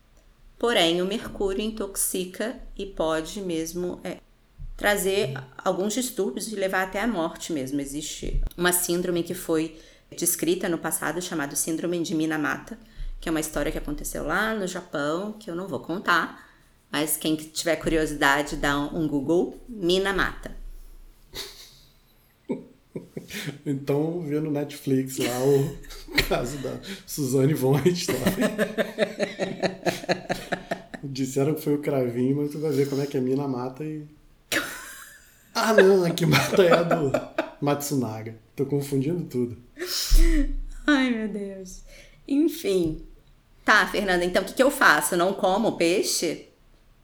[0.64, 4.16] porém o mercúrio intoxica e pode mesmo é,
[4.74, 7.82] trazer alguns distúrbios e levar até a morte mesmo.
[7.82, 9.78] Existe uma síndrome que foi
[10.16, 12.78] descrita no passado chamada síndrome de Minamata,
[13.20, 16.48] que é uma história que aconteceu lá no Japão, que eu não vou contar,
[16.90, 20.56] mas quem tiver curiosidade dá um Google, Minamata.
[23.66, 25.76] Então, vê no Netflix lá o
[26.28, 28.44] caso da Suzane von Richthofen.
[31.02, 33.84] Disseram que foi o cravinho, mas tu vai ver como é que a mina mata
[33.84, 34.04] e.
[35.54, 37.12] Ah, não, a que mata é a do
[37.60, 38.36] Matsunaga.
[38.56, 39.56] Tô confundindo tudo.
[40.86, 41.82] Ai, meu Deus.
[42.26, 43.06] Enfim.
[43.64, 45.16] Tá, Fernanda, então o que, que eu faço?
[45.16, 46.48] Não como peixe?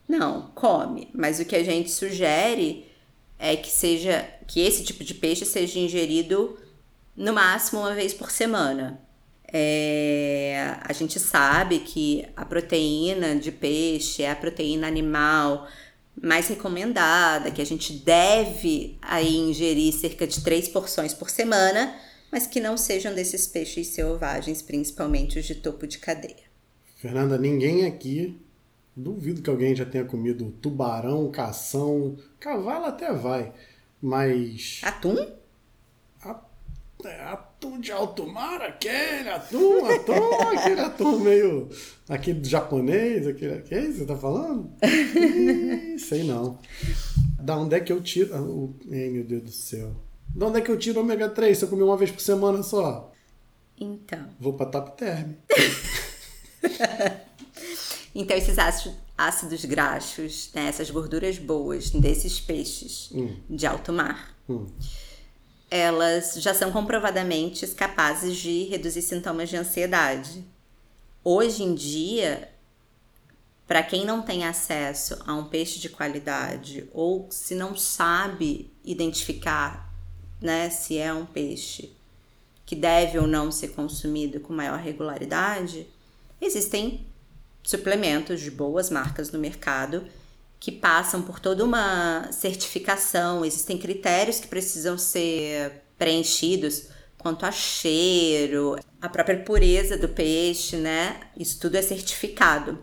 [0.09, 1.09] Não, come.
[1.15, 2.90] Mas o que a gente sugere
[3.41, 6.59] é que seja que esse tipo de peixe seja ingerido
[7.17, 9.01] no máximo uma vez por semana.
[9.53, 15.67] É, a gente sabe que a proteína de peixe é a proteína animal
[16.23, 21.97] mais recomendada, que a gente deve aí ingerir cerca de três porções por semana,
[22.31, 26.51] mas que não sejam desses peixes selvagens, principalmente os de topo de cadeia.
[26.97, 28.39] Fernanda, ninguém aqui,
[28.97, 33.53] duvido que alguém já tenha comido tubarão, cação, cavalo até vai,
[34.01, 35.17] mas Atum?
[37.03, 41.69] É, atum de alto mar, aquele atum, atum, aquele atum meio.
[42.07, 43.55] aquele japonês, aquele.
[43.55, 44.71] aquele você tá falando?
[44.85, 46.59] Ih, sei não.
[47.39, 48.35] Da onde é que eu tiro.
[48.35, 49.97] ah, Ai, meu Deus do céu.
[50.29, 52.63] Da onde é que eu tiro ômega 3 se eu comer uma vez por semana
[52.63, 53.11] só?
[53.79, 54.29] Então.
[54.39, 55.33] Vou pra top term.
[58.15, 63.11] Então, esses ácidos, ácidos graxos, né, essas gorduras boas desses peixes
[63.49, 64.35] de alto mar,
[65.71, 70.45] elas já são comprovadamente capazes de reduzir sintomas de ansiedade.
[71.23, 72.51] Hoje em dia,
[73.67, 79.95] para quem não tem acesso a um peixe de qualidade ou se não sabe identificar
[80.41, 81.93] né, se é um peixe
[82.67, 85.87] que deve ou não ser consumido com maior regularidade,
[86.41, 87.07] existem
[87.63, 90.05] suplementos de boas marcas no mercado
[90.59, 98.79] que passam por toda uma certificação, existem critérios que precisam ser preenchidos quanto a cheiro,
[99.01, 101.21] a própria pureza do peixe, né?
[101.37, 102.79] Isso tudo é certificado.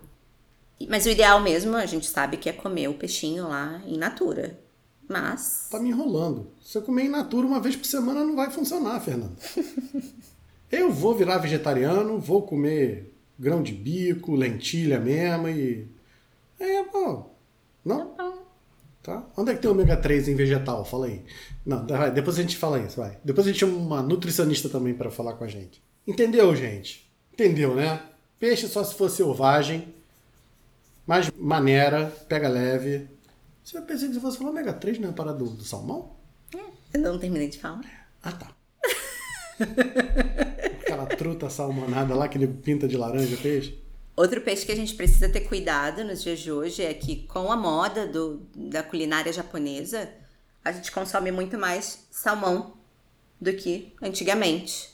[0.87, 4.59] Mas o ideal mesmo, a gente sabe que é comer o peixinho lá em natura.
[5.07, 6.51] Mas Tá me enrolando.
[6.61, 9.35] Se eu comer in natura uma vez por semana não vai funcionar, Fernanda.
[10.71, 15.87] eu vou virar vegetariano, vou comer grão de bico, lentilha mesmo e.
[16.59, 17.25] É, pô.
[17.85, 18.15] Não?
[19.01, 19.25] Tá?
[19.37, 20.83] Onde é que tem ômega 3 em vegetal?
[20.83, 21.23] Fala aí.
[21.65, 23.17] Não, vai, depois a gente fala isso, vai.
[23.23, 25.81] Depois a gente chama uma nutricionista também para falar com a gente.
[26.05, 27.09] Entendeu, gente?
[27.31, 28.01] Entendeu, né?
[28.37, 29.93] Peixe só se for selvagem,
[31.05, 33.07] mais maneira, pega leve.
[33.63, 36.17] Você pensei que você fosse falar ômega 3 não é para do, do salmão?
[36.93, 38.09] eu não terminei de falar.
[38.21, 38.56] Ah, tá.
[40.81, 43.77] Aquela truta salmonada lá que ele pinta de laranja peixe.
[44.15, 47.51] Outro peixe que a gente precisa ter cuidado nos dias de hoje é que, com
[47.51, 50.09] a moda do, da culinária japonesa,
[50.65, 52.73] a gente consome muito mais salmão
[53.39, 54.89] do que antigamente.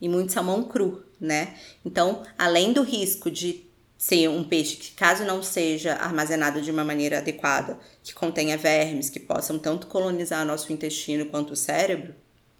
[0.00, 1.54] E muito salmão cru, né?
[1.84, 6.82] Então, além do risco de ser um peixe que, caso não seja armazenado de uma
[6.82, 12.14] maneira adequada, que contenha vermes que possam tanto colonizar nosso intestino quanto o cérebro,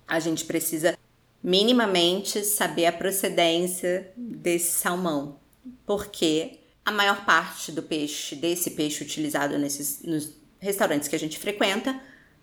[0.06, 0.98] a gente precisa
[1.42, 5.38] minimamente saber a procedência desse salmão,
[5.86, 11.38] porque a maior parte do peixe, desse peixe utilizado nesses nos restaurantes que a gente
[11.38, 11.98] frequenta,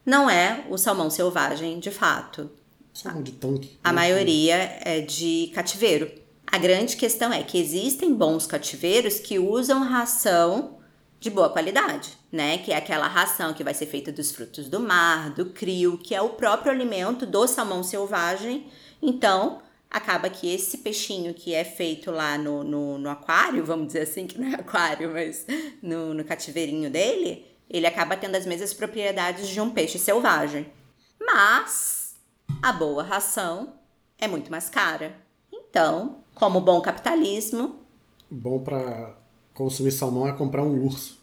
[0.06, 2.50] não é o salmão selvagem de fato.
[2.94, 3.78] Salmão de tanque.
[3.84, 6.12] A maioria é de cativeiro.
[6.48, 10.78] A grande questão é que existem bons cativeiros que usam ração
[11.20, 12.58] de boa qualidade, né?
[12.60, 16.16] Que é aquela ração que vai ser feita dos frutos do mar, do crio, que
[16.16, 18.66] é o próprio alimento do salmão selvagem.
[19.02, 24.02] Então, acaba que esse peixinho que é feito lá no, no, no aquário, vamos dizer
[24.02, 25.46] assim, que não é aquário, mas
[25.82, 30.72] no, no cativeirinho dele, ele acaba tendo as mesmas propriedades de um peixe selvagem.
[31.20, 32.16] Mas
[32.62, 33.74] a boa ração
[34.18, 35.16] é muito mais cara.
[35.52, 37.88] Então, como bom capitalismo,
[38.30, 39.16] Bom pra
[39.54, 41.20] consumir salmão é comprar um urso.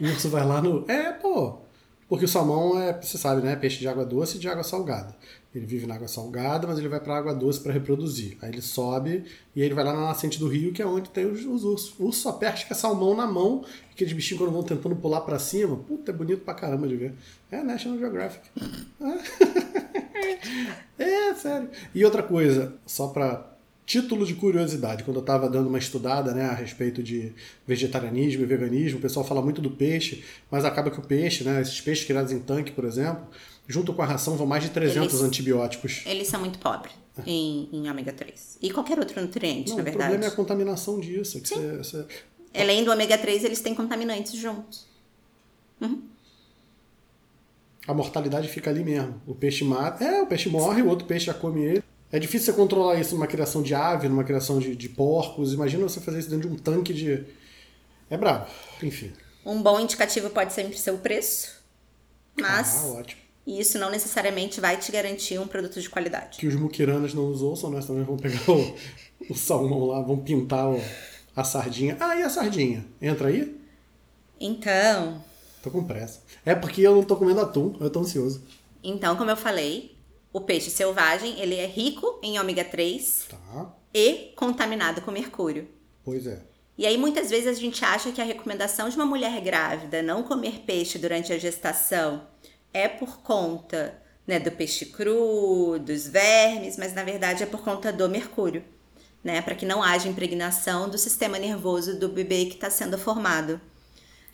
[0.00, 0.84] o urso vai lá no.
[0.90, 1.61] É, pô.
[2.12, 3.56] Porque o salmão é, você sabe, né?
[3.56, 5.16] Peixe de água doce e de água salgada.
[5.54, 8.36] Ele vive na água salgada, mas ele vai pra água doce para reproduzir.
[8.42, 9.24] Aí ele sobe
[9.56, 11.64] e aí ele vai lá na nascente do rio, que é onde tem os, os
[11.64, 11.98] ursos.
[11.98, 15.74] O urso só pesca salmão na mão, aqueles bichinhos quando vão tentando pular para cima.
[15.74, 17.14] Puta, é bonito pra caramba de ver.
[17.50, 18.46] É National Geographic.
[20.98, 21.68] É, sério.
[21.94, 23.51] E outra coisa, só pra
[23.92, 27.30] título de curiosidade, quando eu estava dando uma estudada né, a respeito de
[27.66, 31.60] vegetarianismo e veganismo, o pessoal fala muito do peixe, mas acaba que o peixe, né,
[31.60, 33.26] esses peixes criados em tanque, por exemplo,
[33.68, 36.02] junto com a ração vão mais de 300 Eles- antibióticos.
[36.06, 36.94] eles são muito pobres
[37.26, 38.56] em, em ômega 3.
[38.62, 39.98] E qualquer outro nutriente, Não, na o verdade.
[40.10, 41.36] problema é a contaminação disso.
[41.36, 42.06] é que você- você-
[42.54, 44.86] Além do ômega 3, eles têm contaminantes juntos.
[47.86, 49.20] a mortalidade fica ali mesmo.
[49.26, 51.82] O peixe mata, é, o peixe morre, o outro peixe já come ele.
[52.12, 55.52] É difícil você controlar isso numa criação de ave, numa criação de, de porcos.
[55.54, 57.24] Imagina você fazer isso dentro de um tanque de.
[58.10, 58.46] É brabo.
[58.82, 59.12] Enfim.
[59.44, 61.62] Um bom indicativo pode sempre ser o preço,
[62.38, 63.20] mas Ah, ótimo.
[63.46, 66.38] isso não necessariamente vai te garantir um produto de qualidade.
[66.38, 68.76] que os muquiranas não nos ouçam, nós também vamos pegar o,
[69.30, 70.80] o salmão lá, vamos pintar o-
[71.34, 71.96] a sardinha.
[71.98, 72.84] Ah, e a sardinha?
[73.00, 73.58] Entra aí?
[74.38, 75.24] Então,
[75.62, 76.20] Tô com pressa.
[76.44, 78.42] É porque eu não tô comendo atum, eu tô ansioso.
[78.82, 79.91] então como eu falei,
[80.32, 85.68] o peixe selvagem ele é rico em ômega 3 Tá, e contaminado com mercúrio.
[86.04, 86.40] pois é.
[86.78, 90.22] E aí muitas vezes a gente acha que a recomendação de uma mulher grávida não
[90.22, 92.26] comer peixe durante a gestação
[92.72, 97.92] é por conta né, do peixe cru, dos vermes, mas na verdade é por conta
[97.92, 98.64] do mercúrio,
[99.22, 103.60] né, para que não haja impregnação do sistema nervoso do bebê que está sendo formado.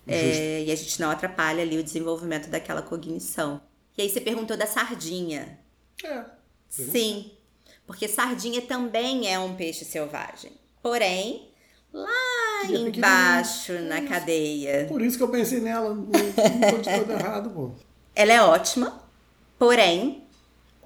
[0.06, 3.60] É, e a gente não atrapalha ali o desenvolvimento daquela cognição.
[3.96, 5.58] E aí você perguntou da sardinha.
[6.04, 6.24] É.
[6.68, 7.32] Sim,
[7.86, 10.52] porque sardinha também é um peixe selvagem.
[10.82, 11.50] Porém,
[11.92, 15.94] lá é embaixo na cadeia, Por isso que eu pensei nela.
[15.94, 17.72] Não, de todo errado, pô.
[18.14, 19.00] ela é ótima.
[19.58, 20.24] Porém,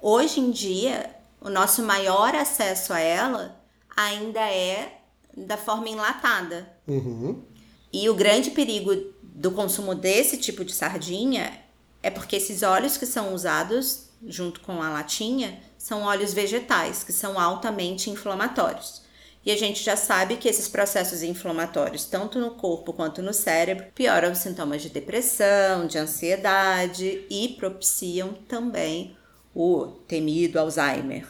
[0.01, 3.61] hoje em dia, o nosso maior acesso a ela
[3.95, 4.99] ainda é
[5.35, 6.67] da forma enlatada.
[6.87, 7.43] Uhum.
[7.91, 11.59] E o grande perigo do consumo desse tipo de sardinha
[12.01, 17.11] é porque esses óleos que são usados junto com a latinha são óleos vegetais, que
[17.11, 19.03] são altamente inflamatórios.
[19.45, 23.87] E a gente já sabe que esses processos inflamatórios, tanto no corpo quanto no cérebro,
[23.93, 29.17] pioram os sintomas de depressão, de ansiedade e propiciam também
[29.53, 31.27] o temido Alzheimer.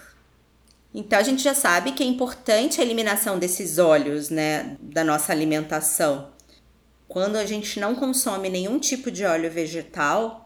[0.94, 5.32] Então a gente já sabe que é importante a eliminação desses óleos, né, da nossa
[5.32, 6.32] alimentação.
[7.08, 10.43] Quando a gente não consome nenhum tipo de óleo vegetal,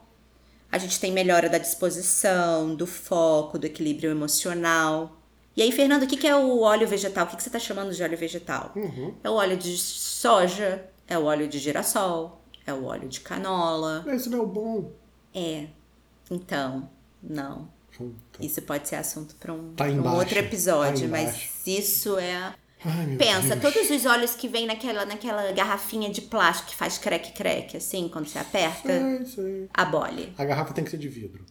[0.72, 5.18] a gente tem melhora da disposição, do foco, do equilíbrio emocional.
[5.56, 7.26] E aí, Fernando, o que que é o óleo vegetal?
[7.26, 8.74] O que que você está chamando de óleo vegetal?
[9.24, 14.06] É o óleo de soja, é o óleo de girassol, é o óleo de canola.
[14.14, 14.92] Isso não é o bom.
[15.34, 15.68] É.
[16.30, 16.90] Então,
[17.24, 17.70] não.
[18.40, 22.54] Isso pode ser assunto para um, Tá um outro episódio, tá mas isso é.
[22.86, 23.74] Ai, Pensa, Deus.
[23.74, 28.28] todos os óleos que vem naquela, naquela garrafinha de plástico que faz creque-creque, assim, quando
[28.28, 29.70] você aperta, Sei, sei.
[29.74, 30.34] abole.
[30.38, 31.44] A garrafa tem que ser de vidro.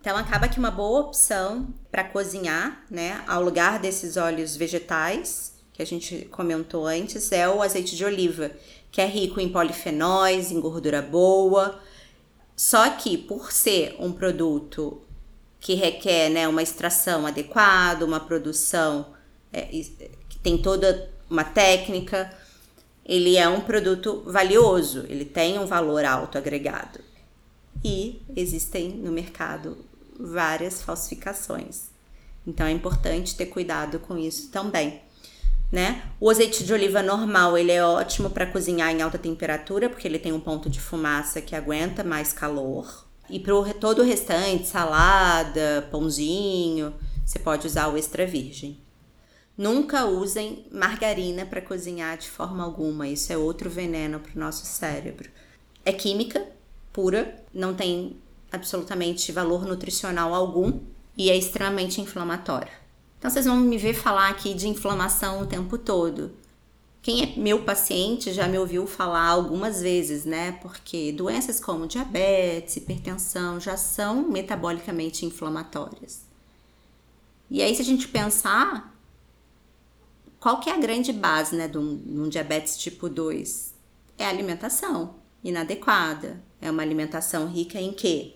[0.00, 5.82] Então acaba que uma boa opção para cozinhar, né, ao lugar desses óleos vegetais que
[5.82, 8.50] a gente comentou antes, é o azeite de oliva,
[8.90, 11.78] que é rico em polifenóis, em gordura boa.
[12.56, 15.02] Só que por ser um produto
[15.58, 19.12] que requer né, uma extração adequada, uma produção
[19.52, 19.68] é,
[20.42, 22.30] tem toda uma técnica,
[23.04, 27.00] ele é um produto valioso, ele tem um valor alto agregado.
[27.82, 29.78] E existem no mercado
[30.18, 31.90] várias falsificações.
[32.46, 35.00] Então é importante ter cuidado com isso também.
[35.70, 36.02] Né?
[36.18, 40.18] O azeite de oliva normal ele é ótimo para cozinhar em alta temperatura, porque ele
[40.18, 43.06] tem um ponto de fumaça que aguenta mais calor.
[43.28, 46.92] E para todo o restante, salada, pãozinho,
[47.24, 48.80] você pode usar o extra virgem.
[49.60, 54.64] Nunca usem margarina para cozinhar de forma alguma, isso é outro veneno para o nosso
[54.64, 55.28] cérebro.
[55.84, 56.48] É química
[56.90, 58.16] pura, não tem
[58.50, 60.80] absolutamente valor nutricional algum,
[61.14, 62.72] e é extremamente inflamatório.
[63.18, 66.32] Então vocês vão me ver falar aqui de inflamação o tempo todo.
[67.02, 70.52] Quem é meu paciente já me ouviu falar algumas vezes, né?
[70.62, 76.22] Porque doenças como diabetes, hipertensão já são metabolicamente inflamatórias.
[77.50, 78.98] E aí, se a gente pensar,
[80.40, 83.74] qual que é a grande base, né, de um, diabetes tipo 2?
[84.18, 85.14] É a alimentação
[85.44, 86.42] inadequada.
[86.60, 88.34] É uma alimentação rica em quê?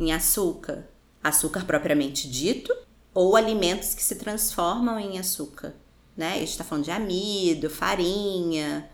[0.00, 0.88] Em açúcar.
[1.22, 2.74] Açúcar propriamente dito,
[3.14, 5.74] ou alimentos que se transformam em açúcar
[6.16, 6.34] né?
[6.34, 8.88] A gente está falando de amido, farinha,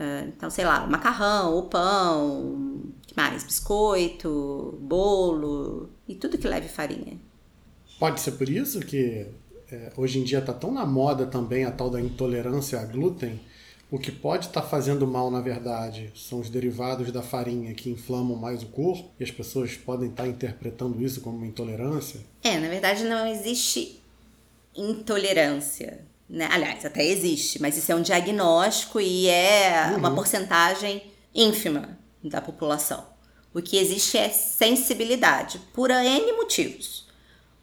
[0.00, 3.44] uh, então sei lá, macarrão, o pão, que mais?
[3.44, 7.18] Biscoito, bolo e tudo que leve farinha.
[7.98, 9.26] Pode ser por isso que
[9.70, 13.40] é, hoje em dia está tão na moda também a tal da intolerância a glúten.
[13.90, 17.88] O que pode estar tá fazendo mal, na verdade, são os derivados da farinha que
[17.88, 22.20] inflamam mais o corpo, e as pessoas podem estar tá interpretando isso como uma intolerância.
[22.42, 24.00] É, na verdade não existe
[24.74, 26.04] intolerância.
[26.28, 26.48] Né?
[26.50, 29.98] Aliás, até existe, mas isso é um diagnóstico e é uhum.
[29.98, 31.02] uma porcentagem
[31.32, 33.06] ínfima da população.
[33.54, 37.05] O que existe é sensibilidade, por N motivos.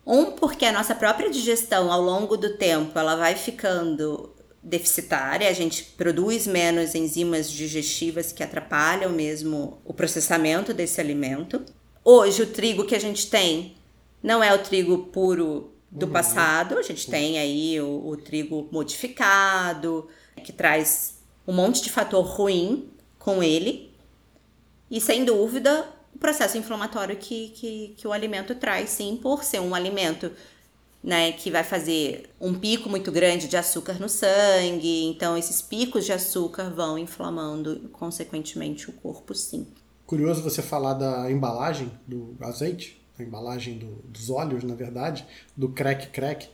[0.05, 5.53] Um, porque a nossa própria digestão ao longo do tempo ela vai ficando deficitária, a
[5.53, 11.61] gente produz menos enzimas digestivas que atrapalham mesmo o processamento desse alimento.
[12.03, 13.75] Hoje, o trigo que a gente tem
[14.21, 16.11] não é o trigo puro do uhum.
[16.11, 16.77] passado.
[16.77, 20.07] A gente tem aí o, o, trigo modificado,
[20.43, 22.89] que traz um monte de fator ruim
[23.19, 23.93] com ele.
[24.89, 29.59] E sem dúvida, o processo inflamatório que, que, que o alimento traz, sim, por ser
[29.59, 30.31] um alimento
[31.03, 35.05] né, que vai fazer um pico muito grande de açúcar no sangue.
[35.05, 39.67] Então, esses picos de açúcar vão inflamando, consequentemente, o corpo, sim.
[40.05, 45.69] Curioso você falar da embalagem do azeite a embalagem do, dos óleos, na verdade, do
[45.69, 46.47] crack crack,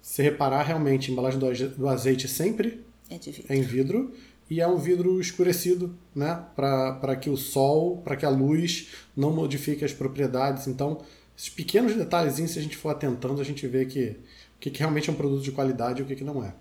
[0.00, 3.44] se reparar realmente, a embalagem do, do azeite sempre é, vidro.
[3.48, 4.14] é em vidro
[4.48, 9.32] e é um vidro escurecido, né, para que o sol, para que a luz não
[9.32, 10.66] modifique as propriedades.
[10.66, 11.00] Então,
[11.36, 14.16] esses pequenos detalhes, se a gente for atentando, a gente vê que
[14.56, 16.54] o que, que realmente é um produto de qualidade e o que, que não é.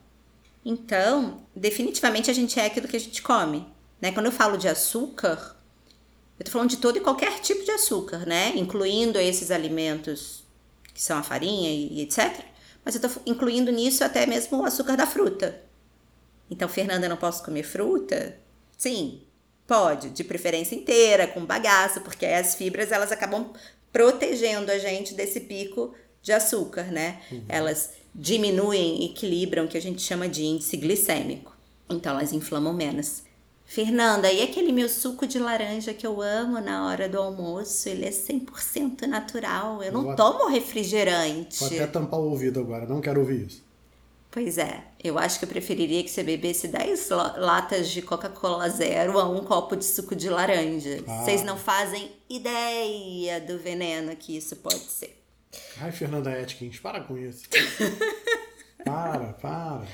[0.66, 3.66] Então, definitivamente a gente é aquilo que a gente come.
[4.02, 4.12] Né?
[4.12, 5.56] Quando eu falo de açúcar,
[6.38, 8.52] eu tô falando de todo e qualquer tipo de açúcar, né?
[8.56, 10.44] Incluindo esses alimentos
[10.94, 12.44] que são a farinha e, etc.
[12.84, 15.62] Mas eu tô incluindo nisso até mesmo o açúcar da fruta.
[16.50, 18.38] Então, Fernanda, não posso comer fruta?
[18.78, 19.22] Sim,
[19.68, 23.52] pode, de preferência inteira, com bagaço, porque as fibras elas acabam
[23.92, 27.22] protegendo a gente desse pico de açúcar, né?
[27.32, 27.46] Uhum.
[27.48, 31.56] Elas diminuem, equilibram o que a gente chama de índice glicêmico.
[31.90, 33.24] Então elas inflamam menos.
[33.66, 37.90] Fernanda, e aquele meu suco de laranja que eu amo na hora do almoço?
[37.90, 39.82] Ele é 100% natural.
[39.82, 41.60] Eu não Vou tomo refrigerante.
[41.60, 43.65] Vou até tampar o ouvido agora, não quero ouvir isso.
[44.36, 47.08] Pois é, eu acho que eu preferiria que você bebesse 10
[47.38, 51.02] latas de Coca-Cola zero a um copo de suco de laranja.
[51.08, 51.24] Ah.
[51.24, 55.24] Vocês não fazem ideia do veneno que isso pode ser.
[55.80, 57.46] Ai, Fernanda Atkins, para com isso.
[58.84, 59.88] para, para.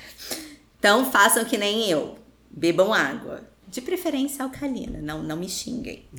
[0.79, 2.17] Então façam que nem eu.
[2.49, 3.47] Bebam água.
[3.67, 6.09] De preferência alcalina, não, não me xinguem.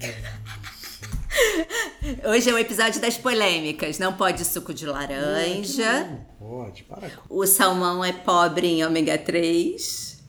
[2.25, 3.99] Hoje é o episódio das polêmicas.
[3.99, 6.05] Não pode suco de laranja.
[6.05, 7.11] Não, pode, para.
[7.29, 10.23] O salmão é pobre em ômega 3.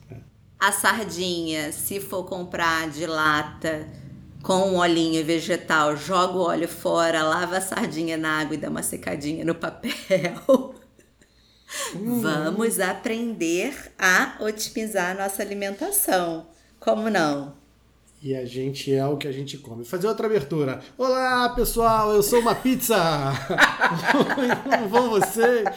[0.58, 3.86] A sardinha, se for comprar de lata
[4.42, 8.68] com um olhinho vegetal, joga o óleo fora, lava a sardinha na água e dá
[8.68, 10.74] uma secadinha no papel.
[11.94, 12.20] Hum.
[12.20, 16.46] Vamos aprender a otimizar a nossa alimentação.
[16.78, 17.63] Como não?
[18.24, 19.84] E a gente é o que a gente come.
[19.84, 20.80] Fazer outra abertura.
[20.96, 22.96] Olá, pessoal, eu sou uma pizza.
[24.62, 25.68] Como vão vocês?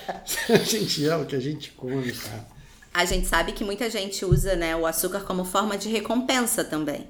[0.50, 2.48] A gente é o que a gente come, cara.
[2.94, 7.10] A gente sabe que muita gente usa né, o açúcar como forma de recompensa também.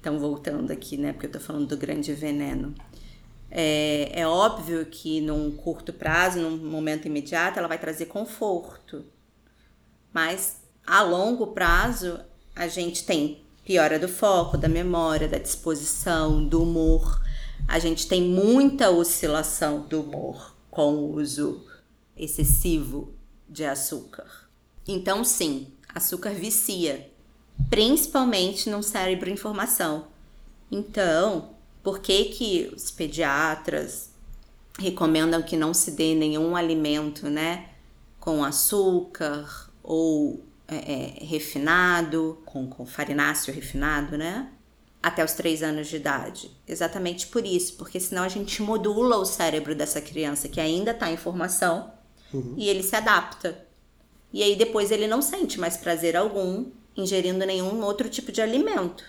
[0.00, 1.12] Então, voltando aqui, né?
[1.12, 2.74] Porque eu tô falando do grande veneno.
[3.50, 9.04] É, é óbvio que num curto prazo, num momento imediato, ela vai trazer conforto.
[10.14, 12.18] Mas a longo prazo,
[12.56, 17.22] a gente tem piora do foco, da memória, da disposição, do humor.
[17.68, 21.64] A gente tem muita oscilação do humor com o uso
[22.16, 23.14] excessivo
[23.48, 24.26] de açúcar.
[24.88, 27.08] Então, sim, açúcar vicia,
[27.68, 30.08] principalmente no cérebro em formação.
[30.68, 31.50] Então,
[31.80, 34.10] por que, que os pediatras
[34.80, 37.68] recomendam que não se dê nenhum alimento, né,
[38.18, 44.50] com açúcar ou é, é, refinado, com, com farináceo refinado, né?
[45.02, 46.50] até os 3 anos de idade.
[46.68, 51.10] Exatamente por isso, porque senão a gente modula o cérebro dessa criança que ainda está
[51.10, 51.92] em formação
[52.56, 53.66] e ele se adapta.
[54.32, 59.04] E aí depois ele não sente mais prazer algum ingerindo nenhum outro tipo de alimento,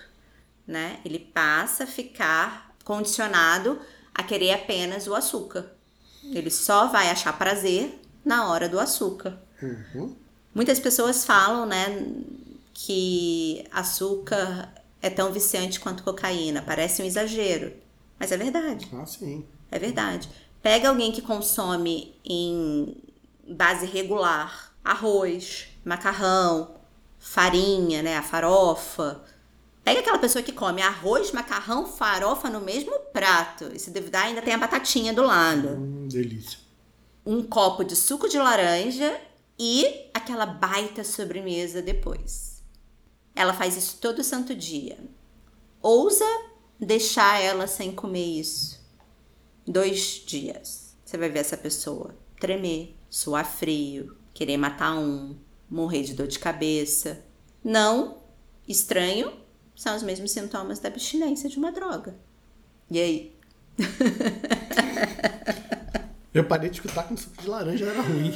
[0.66, 0.98] né?
[1.04, 3.78] Ele passa a ficar condicionado
[4.14, 5.72] a querer apenas o açúcar.
[6.24, 9.38] Ele só vai achar prazer na hora do açúcar.
[10.54, 12.06] Muitas pessoas falam, né,
[12.74, 16.62] que açúcar é tão viciante quanto cocaína.
[16.62, 17.72] Parece um exagero,
[18.18, 18.88] mas é verdade.
[18.92, 19.44] Ah, sim.
[19.70, 20.28] É verdade.
[20.62, 22.96] Pega alguém que consome em
[23.48, 26.74] base regular arroz, macarrão,
[27.18, 29.22] farinha, né, a farofa.
[29.84, 33.70] Pega aquela pessoa que come arroz, macarrão, farofa no mesmo prato.
[33.72, 35.68] E se duvidar, ainda tem a batatinha do lado.
[35.68, 36.58] Hum, delícia.
[37.24, 39.20] Um copo de suco de laranja
[39.64, 42.64] e aquela baita sobremesa depois.
[43.32, 44.98] Ela faz isso todo santo dia.
[45.80, 46.26] Ousa
[46.80, 48.84] deixar ela sem comer isso.
[49.64, 50.96] Dois dias.
[51.04, 55.36] Você vai ver essa pessoa tremer, suar frio, querer matar um,
[55.70, 57.24] morrer de dor de cabeça.
[57.62, 58.18] Não
[58.66, 59.32] estranho,
[59.76, 62.16] são os mesmos sintomas da abstinência de uma droga.
[62.90, 63.36] E aí?
[66.34, 68.32] Eu parei de escutar com suco de laranja era ruim.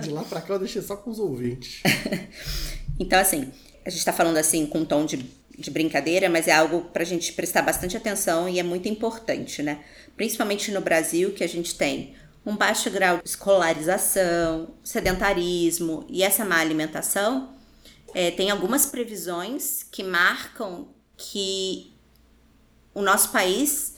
[0.00, 1.82] De lá pra cá eu deixei só com os ouvintes.
[3.00, 3.50] Então, assim,
[3.84, 5.16] a gente tá falando assim com um tom de,
[5.58, 9.82] de brincadeira, mas é algo pra gente prestar bastante atenção e é muito importante, né?
[10.14, 16.44] Principalmente no Brasil, que a gente tem um baixo grau de escolarização, sedentarismo e essa
[16.44, 17.54] má alimentação,
[18.14, 21.92] é, tem algumas previsões que marcam que
[22.94, 23.91] o nosso país,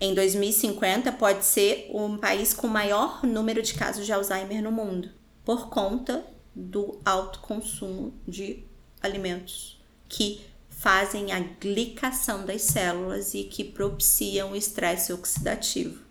[0.00, 5.10] em 2050, pode ser um país com maior número de casos de Alzheimer no mundo,
[5.44, 6.24] por conta
[6.54, 8.64] do alto consumo de
[9.00, 16.04] alimentos que fazem a glicação das células e que propiciam o estresse oxidativo.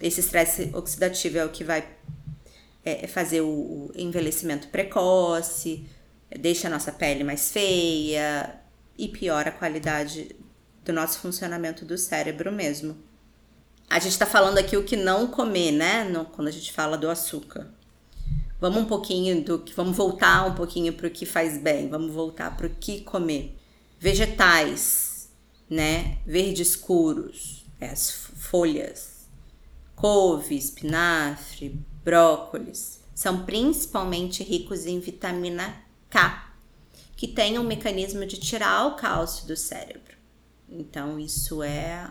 [0.00, 1.88] Esse estresse oxidativo é o que vai
[2.84, 5.86] é, fazer o, o envelhecimento precoce,
[6.38, 8.60] deixa a nossa pele mais feia
[8.98, 10.36] e piora a qualidade
[10.84, 13.11] do nosso funcionamento do cérebro mesmo.
[13.92, 16.02] A gente está falando aqui o que não comer, né?
[16.04, 17.68] No, quando a gente fala do açúcar.
[18.58, 19.74] Vamos um pouquinho do que.
[19.74, 21.90] Vamos voltar um pouquinho para o que faz bem.
[21.90, 23.54] Vamos voltar para o que comer.
[24.00, 25.30] Vegetais,
[25.68, 26.16] né?
[26.24, 29.28] Verde escuros, é, as folhas,
[29.94, 36.50] couve, espinafre, brócolis, são principalmente ricos em vitamina K,
[37.14, 40.16] que tem um mecanismo de tirar o cálcio do cérebro.
[40.66, 42.10] Então, isso é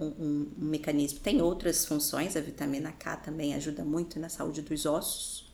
[0.00, 1.20] um, um, mecanismo.
[1.20, 5.46] Tem outras funções, a vitamina K também ajuda muito na saúde dos ossos.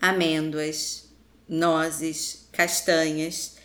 [0.00, 1.10] Amêndoas,
[1.48, 3.56] nozes, castanhas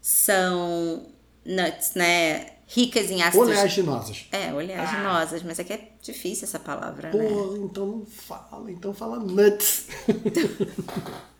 [0.00, 1.06] são
[1.44, 2.52] nuts, né?
[2.68, 3.48] Ricas em ácidos.
[3.48, 4.26] Oleaginosas.
[4.32, 7.28] É, oleaginosas, mas é que é difícil essa palavra, né?
[7.28, 9.86] Pô, então não fala, então fala nuts.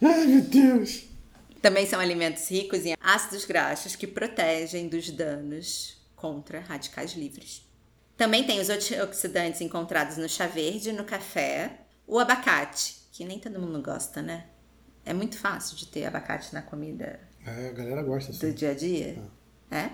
[0.00, 1.04] Ai, meu Deus.
[1.60, 5.96] Também são alimentos ricos em ácidos graxos que protegem dos danos
[6.26, 7.62] contra radicais livres.
[8.16, 13.60] Também tem os antioxidantes encontrados no chá verde, no café, o abacate, que nem todo
[13.60, 14.46] mundo gosta, né?
[15.04, 18.52] É muito fácil de ter abacate na comida É, a galera gosta do assim.
[18.52, 19.22] dia a dia.
[19.70, 19.90] É?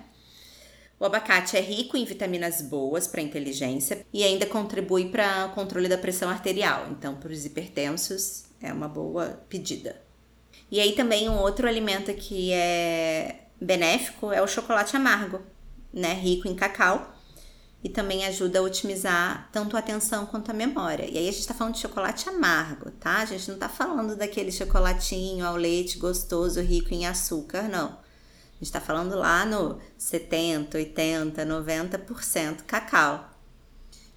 [0.98, 5.54] O abacate é rico em vitaminas boas para a inteligência e ainda contribui para o
[5.54, 6.88] controle da pressão arterial.
[6.90, 10.00] Então, para os hipertensos, é uma boa pedida.
[10.70, 15.42] E aí também um outro alimento que é benéfico é o chocolate amargo,
[15.92, 16.14] né?
[16.14, 17.12] Rico em cacau
[17.84, 21.04] e também ajuda a otimizar tanto a atenção quanto a memória.
[21.10, 23.18] E aí a gente tá falando de chocolate amargo, tá?
[23.18, 27.88] A gente não tá falando daquele chocolatinho ao leite gostoso, rico em açúcar, não.
[27.88, 33.28] A gente tá falando lá no 70, 80, 90% cacau.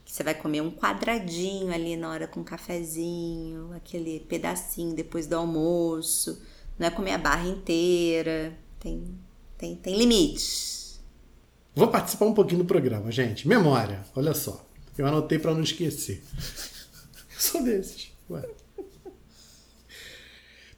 [0.06, 5.26] Que você vai comer um quadradinho ali na hora com um cafezinho, aquele pedacinho depois
[5.26, 6.40] do almoço.
[6.78, 8.56] Não é comer a barra inteira.
[8.80, 9.18] Tem,
[9.58, 10.85] tem, tem limites.
[11.76, 13.48] Vou participar um pouquinho do programa, gente.
[13.48, 14.66] Memória, olha só.
[14.98, 16.24] Eu anotei para não esquecer.
[16.34, 16.42] Eu
[17.38, 18.14] sou desses.
[18.30, 18.48] Ué.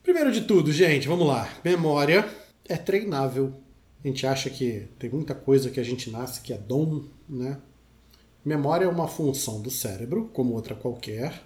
[0.01, 1.47] Primeiro de tudo, gente, vamos lá.
[1.63, 2.27] Memória
[2.67, 3.53] é treinável.
[4.03, 7.59] A gente acha que tem muita coisa que a gente nasce que é dom, né?
[8.43, 11.43] Memória é uma função do cérebro, como outra qualquer,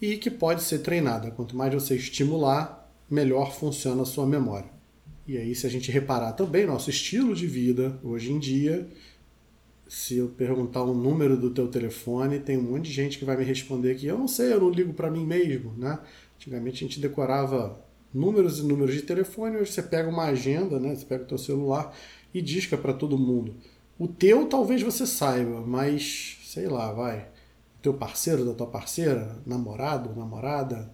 [0.00, 1.30] e que pode ser treinada.
[1.30, 4.71] Quanto mais você estimular, melhor funciona a sua memória.
[5.26, 8.88] E aí, se a gente reparar também nosso estilo de vida hoje em dia,
[9.86, 13.36] se eu perguntar o número do teu telefone, tem um monte de gente que vai
[13.36, 15.98] me responder que eu não sei, eu não ligo para mim mesmo, né?
[16.36, 17.80] Antigamente a gente decorava
[18.12, 19.58] números e números de telefone.
[19.58, 20.94] Hoje você pega uma agenda, né?
[20.94, 21.96] Você pega o teu celular
[22.34, 23.54] e disca para todo mundo.
[23.96, 27.28] O teu talvez você saiba, mas sei lá, vai.
[27.78, 30.92] O teu parceiro, da tua parceira, namorado, namorada,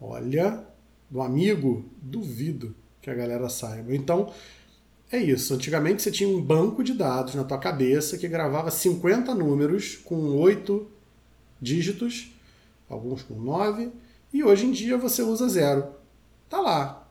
[0.00, 0.64] olha,
[1.10, 3.94] do amigo, duvido que a galera saiba.
[3.94, 4.32] Então,
[5.10, 5.54] é isso.
[5.54, 10.36] Antigamente você tinha um banco de dados na tua cabeça que gravava 50 números com
[10.36, 10.86] 8
[11.60, 12.32] dígitos,
[12.88, 13.90] alguns com 9,
[14.32, 15.86] e hoje em dia você usa zero.
[16.48, 17.08] Tá lá.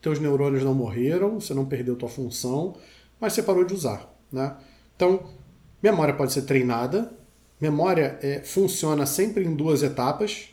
[0.00, 2.76] Teus neurônios não morreram, você não perdeu tua função,
[3.20, 4.08] mas você parou de usar.
[4.32, 4.56] Né?
[4.96, 5.28] Então,
[5.82, 7.12] memória pode ser treinada.
[7.60, 10.50] Memória é, funciona sempre em duas etapas.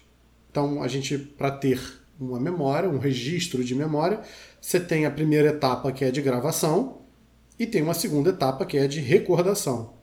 [0.49, 1.79] Então, a gente, para ter
[2.19, 4.21] uma memória, um registro de memória,
[4.61, 6.99] você tem a primeira etapa que é de gravação
[7.59, 9.93] e tem uma segunda etapa que é de recordação.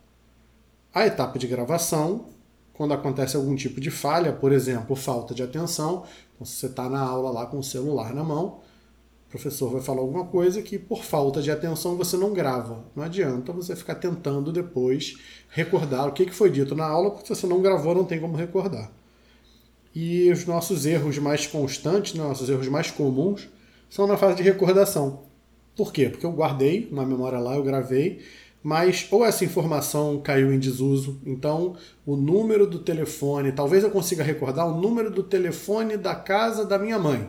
[0.94, 2.26] A etapa de gravação,
[2.74, 6.04] quando acontece algum tipo de falha, por exemplo, falta de atenção,
[6.34, 8.60] então se você está na aula lá com o celular na mão,
[9.26, 12.84] o professor vai falar alguma coisa que por falta de atenção você não grava.
[12.94, 15.16] Não adianta você ficar tentando depois
[15.48, 18.36] recordar o que foi dito na aula, porque se você não gravou não tem como
[18.36, 18.90] recordar.
[19.94, 23.48] E os nossos erros mais constantes, né, nossos erros mais comuns,
[23.90, 25.24] são na fase de recordação.
[25.76, 26.08] Por quê?
[26.08, 28.20] Porque eu guardei uma memória lá, eu gravei,
[28.62, 31.76] mas ou essa informação caiu em desuso, então
[32.06, 36.78] o número do telefone, talvez eu consiga recordar o número do telefone da casa da
[36.78, 37.28] minha mãe,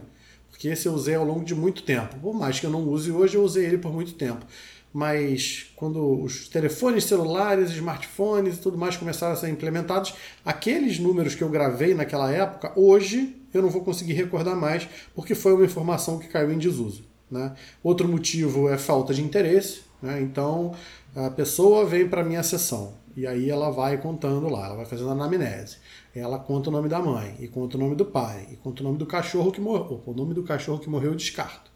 [0.50, 2.18] porque esse eu usei ao longo de muito tempo.
[2.20, 4.46] Por mais que eu não use hoje, eu usei ele por muito tempo
[4.94, 10.14] mas quando os telefones celulares, smartphones e tudo mais começaram a ser implementados,
[10.46, 15.34] aqueles números que eu gravei naquela época, hoje eu não vou conseguir recordar mais, porque
[15.34, 17.04] foi uma informação que caiu em desuso.
[17.30, 17.54] Né?
[17.84, 20.22] Outro motivo é falta de interesse, né?
[20.22, 20.76] então
[21.16, 24.86] a pessoa vem para a minha sessão e aí ela vai contando lá, ela vai
[24.86, 25.78] fazendo anamnese.
[26.16, 28.84] Ela conta o nome da mãe, e conta o nome do pai, e conta o
[28.84, 30.02] nome do cachorro que morreu.
[30.06, 31.72] O nome do cachorro que morreu eu descarto.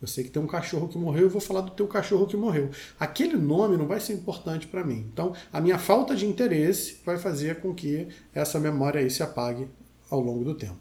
[0.00, 2.36] Eu sei que tem um cachorro que morreu, eu vou falar do teu cachorro que
[2.36, 2.70] morreu.
[3.00, 5.06] Aquele nome não vai ser importante para mim.
[5.12, 9.66] Então, a minha falta de interesse vai fazer com que essa memória aí se apague
[10.08, 10.78] ao longo do tempo.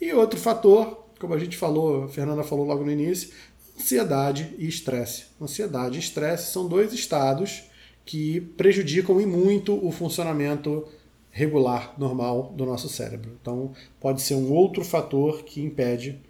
[0.00, 3.30] E outro fator, como a gente falou, a Fernanda falou logo no início,
[3.78, 5.26] ansiedade e estresse.
[5.40, 7.64] Ansiedade e estresse são dois estados
[8.04, 10.86] que prejudicam e muito o funcionamento
[11.30, 13.36] regular, normal do nosso cérebro.
[13.40, 16.20] Então, pode ser um outro fator que impede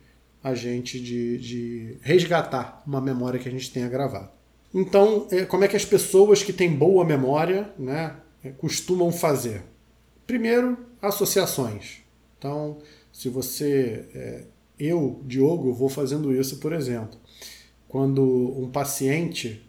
[0.46, 4.30] a gente de, de resgatar uma memória que a gente tenha gravado.
[4.72, 9.64] Então, é, como é que as pessoas que têm boa memória né, é, costumam fazer?
[10.24, 12.04] Primeiro, associações.
[12.38, 12.78] Então,
[13.12, 14.04] se você.
[14.14, 14.44] É,
[14.78, 17.18] eu, Diogo, vou fazendo isso, por exemplo.
[17.88, 19.68] Quando um paciente.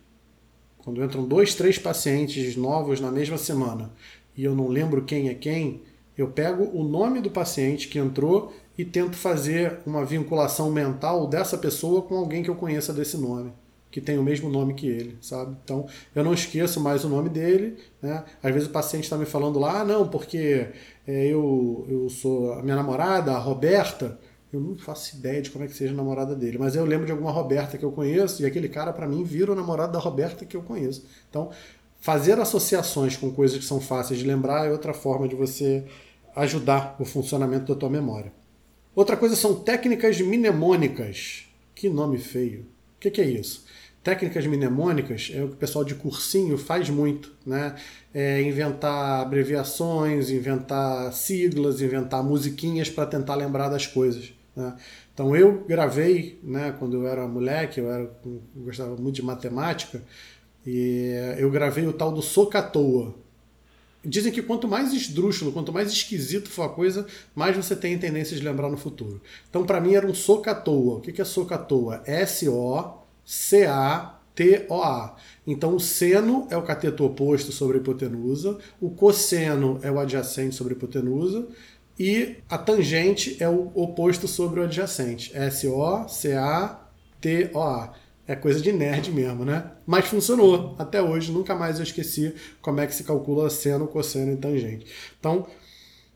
[0.77, 3.91] Quando entram dois, três pacientes novos na mesma semana
[4.37, 5.81] e eu não lembro quem é quem,
[6.15, 11.57] eu pego o nome do paciente que entrou e tento fazer uma vinculação mental dessa
[11.57, 13.51] pessoa com alguém que eu conheça desse nome,
[13.89, 15.57] que tem o mesmo nome que ele, sabe?
[15.63, 18.23] Então eu não esqueço mais o nome dele, né?
[18.43, 20.67] Às vezes o paciente está me falando lá, ah, não, porque
[21.07, 24.19] é, eu, eu sou a minha namorada, a Roberta,
[24.53, 27.05] eu não faço ideia de como é que seja a namorada dele, mas eu lembro
[27.05, 29.99] de alguma Roberta que eu conheço e aquele cara para mim vira o namorado da
[29.99, 31.05] Roberta que eu conheço.
[31.29, 31.49] Então,
[31.99, 35.83] fazer associações com coisas que são fáceis de lembrar é outra forma de você
[36.35, 38.31] ajudar o funcionamento da tua memória.
[38.97, 41.45] Outra coisa são técnicas mnemônicas.
[41.75, 42.61] Que nome feio.
[42.61, 43.63] O que, que, é isso?
[44.03, 47.75] Técnicas mnemônicas é o que o pessoal de cursinho faz muito, né?
[48.11, 54.33] É inventar abreviações, inventar siglas, inventar musiquinhas para tentar lembrar das coisas.
[54.55, 54.75] Né?
[55.13, 60.01] Então eu gravei, né, quando eu era moleque, eu, era, eu gostava muito de matemática,
[60.65, 63.13] e eu gravei o tal do Socatoa.
[64.07, 67.05] Dizem que quanto mais esdrúxulo, quanto mais esquisito for a coisa,
[67.35, 69.21] mais você tem tendência de lembrar no futuro.
[69.49, 70.99] Então, para mim, era um socatoa.
[70.99, 72.01] O que é socatoa?
[72.05, 72.95] S-O-C-A-T-O-A.
[75.45, 80.55] Então, o seno é o cateto oposto sobre a hipotenusa, o cosseno é o adjacente
[80.55, 81.45] sobre a hipotenusa,
[81.99, 85.35] e a tangente é o oposto sobre o adjacente.
[85.35, 86.07] S-O-C-A-T-O-A.
[88.27, 89.71] É coisa de nerd mesmo, né?
[89.85, 90.75] Mas funcionou.
[90.77, 94.85] Até hoje, nunca mais eu esqueci como é que se calcula seno, cosseno e tangente.
[95.17, 95.47] Então,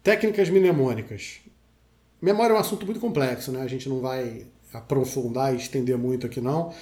[0.03, 1.39] técnicas mnemônicas.
[2.21, 3.61] Memória é um assunto muito complexo, né?
[3.61, 6.73] A gente não vai aprofundar e estender muito aqui, não.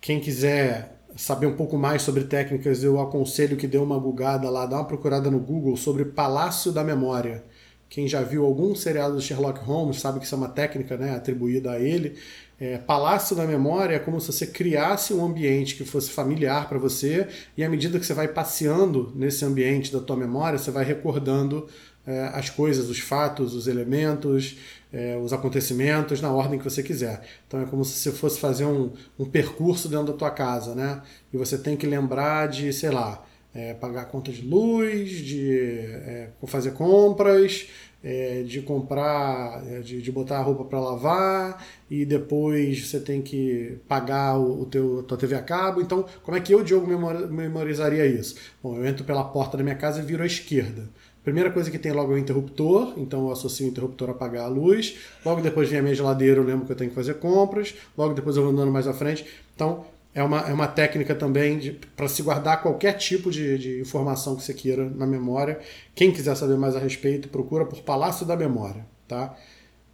[0.00, 4.64] Quem quiser saber um pouco mais sobre técnicas, eu aconselho que dê uma gugada lá,
[4.66, 7.44] dá uma procurada no Google sobre Palácio da Memória.
[7.88, 11.14] Quem já viu algum seriado do Sherlock Holmes sabe que isso é uma técnica né,
[11.14, 12.18] atribuída a ele.
[12.60, 16.78] É, palácio da memória é como se você criasse um ambiente que fosse familiar para
[16.78, 17.26] você
[17.56, 21.66] e à medida que você vai passeando nesse ambiente da tua memória, você vai recordando
[22.06, 24.56] é, as coisas, os fatos, os elementos,
[24.92, 27.22] é, os acontecimentos na ordem que você quiser.
[27.46, 31.02] Então é como se você fosse fazer um, um percurso dentro da tua casa, né?
[31.32, 33.24] E você tem que lembrar de, sei lá,
[33.54, 37.68] é, pagar conta de luz, de é, fazer compras,
[38.02, 43.22] é, de comprar, é, de, de botar a roupa para lavar e depois você tem
[43.22, 45.80] que pagar o, o teu, a tua TV a cabo.
[45.80, 46.86] Então, como é que eu, Diogo,
[47.30, 48.36] memorizaria isso?
[48.62, 50.88] Bom, eu entro pela porta da minha casa e viro à esquerda.
[51.22, 54.44] Primeira coisa que tem logo é o interruptor, então eu associo o interruptor a apagar
[54.44, 54.98] a luz.
[55.24, 57.74] Logo depois vem a minha geladeira, eu lembro que eu tenho que fazer compras.
[57.96, 59.24] Logo depois eu vou andando mais à frente.
[59.54, 59.84] Então,
[60.14, 64.42] é uma, é uma técnica também para se guardar qualquer tipo de, de, informação que
[64.42, 65.58] você queira na memória.
[65.94, 68.86] Quem quiser saber mais a respeito, procura por Palácio da Memória.
[69.08, 69.34] Tá?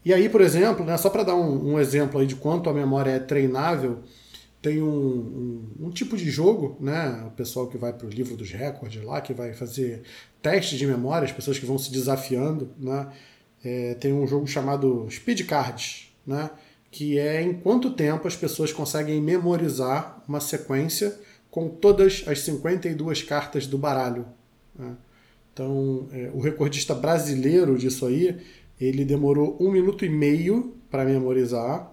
[0.05, 2.73] E aí, por exemplo, né, só para dar um, um, exemplo aí de quanto a
[2.73, 4.01] memória é treinável,
[4.61, 8.37] tem um, um, um tipo de jogo, né, o pessoal que vai para o livro
[8.37, 10.03] dos recordes lá, que vai fazer
[10.43, 13.09] testes de memória, as pessoas que vão se desafiando, né,
[13.65, 16.51] é, tem um jogo chamado Speed Cards, né,
[16.99, 21.17] que é em quanto tempo as pessoas conseguem memorizar uma sequência
[21.49, 24.27] com todas as 52 cartas do baralho.
[24.77, 24.97] Né?
[25.53, 28.37] Então, é, o recordista brasileiro disso aí,
[28.81, 31.89] ele demorou um minuto e meio para memorizar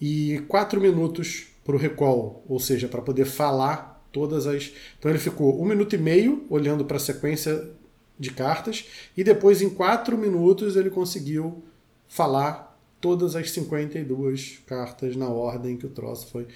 [0.00, 4.70] e quatro minutos para o recall, ou seja, para poder falar todas as.
[4.96, 7.68] Então ele ficou um minuto e meio olhando para a sequência
[8.16, 11.64] de cartas e depois em quatro minutos ele conseguiu
[12.06, 12.69] falar
[13.00, 16.46] todas as 52 cartas na ordem que o troço foi.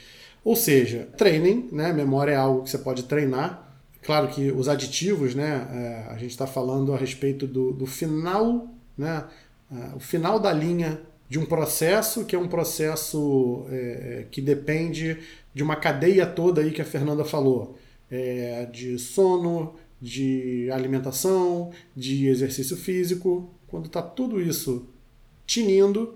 [0.44, 1.92] Ou seja, treinem, né?
[1.92, 3.74] Memória é algo que você pode treinar.
[4.02, 5.66] Claro que os aditivos, né?
[5.72, 9.24] É, a gente está falando a respeito do, do final, né?
[9.72, 14.42] É, o final da linha de um processo que é um processo é, é, que
[14.42, 15.18] depende
[15.54, 17.78] de uma cadeia toda aí que a Fernanda falou.
[18.10, 23.50] É, de sono, de alimentação, de exercício físico.
[23.66, 24.86] Quando está tudo isso
[25.46, 26.14] tinindo,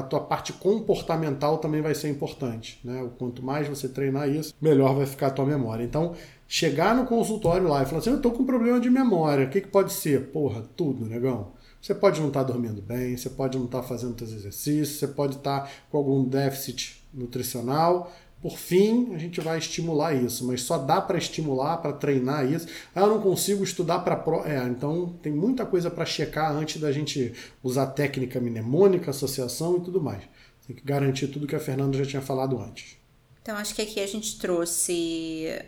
[0.00, 2.80] a tua parte comportamental também vai ser importante.
[2.84, 3.02] Né?
[3.02, 5.84] O quanto mais você treinar isso, melhor vai ficar a tua memória.
[5.84, 6.14] Então,
[6.48, 9.60] chegar no consultório lá e falar assim, eu estou com problema de memória, o que,
[9.60, 10.32] que pode ser?
[10.32, 11.52] Porra, tudo, negão.
[11.80, 14.98] Você pode não estar tá dormindo bem, você pode não estar tá fazendo seus exercícios,
[14.98, 18.12] você pode estar tá com algum déficit nutricional,
[18.42, 22.66] por fim, a gente vai estimular isso, mas só dá para estimular, para treinar isso.
[22.94, 24.46] Ah, eu não consigo estudar para pro.
[24.46, 29.80] É, então tem muita coisa para checar antes da gente usar técnica mnemônica, associação e
[29.80, 30.22] tudo mais.
[30.66, 32.96] Tem que garantir tudo que a Fernanda já tinha falado antes.
[33.42, 35.62] Então acho que aqui a gente trouxe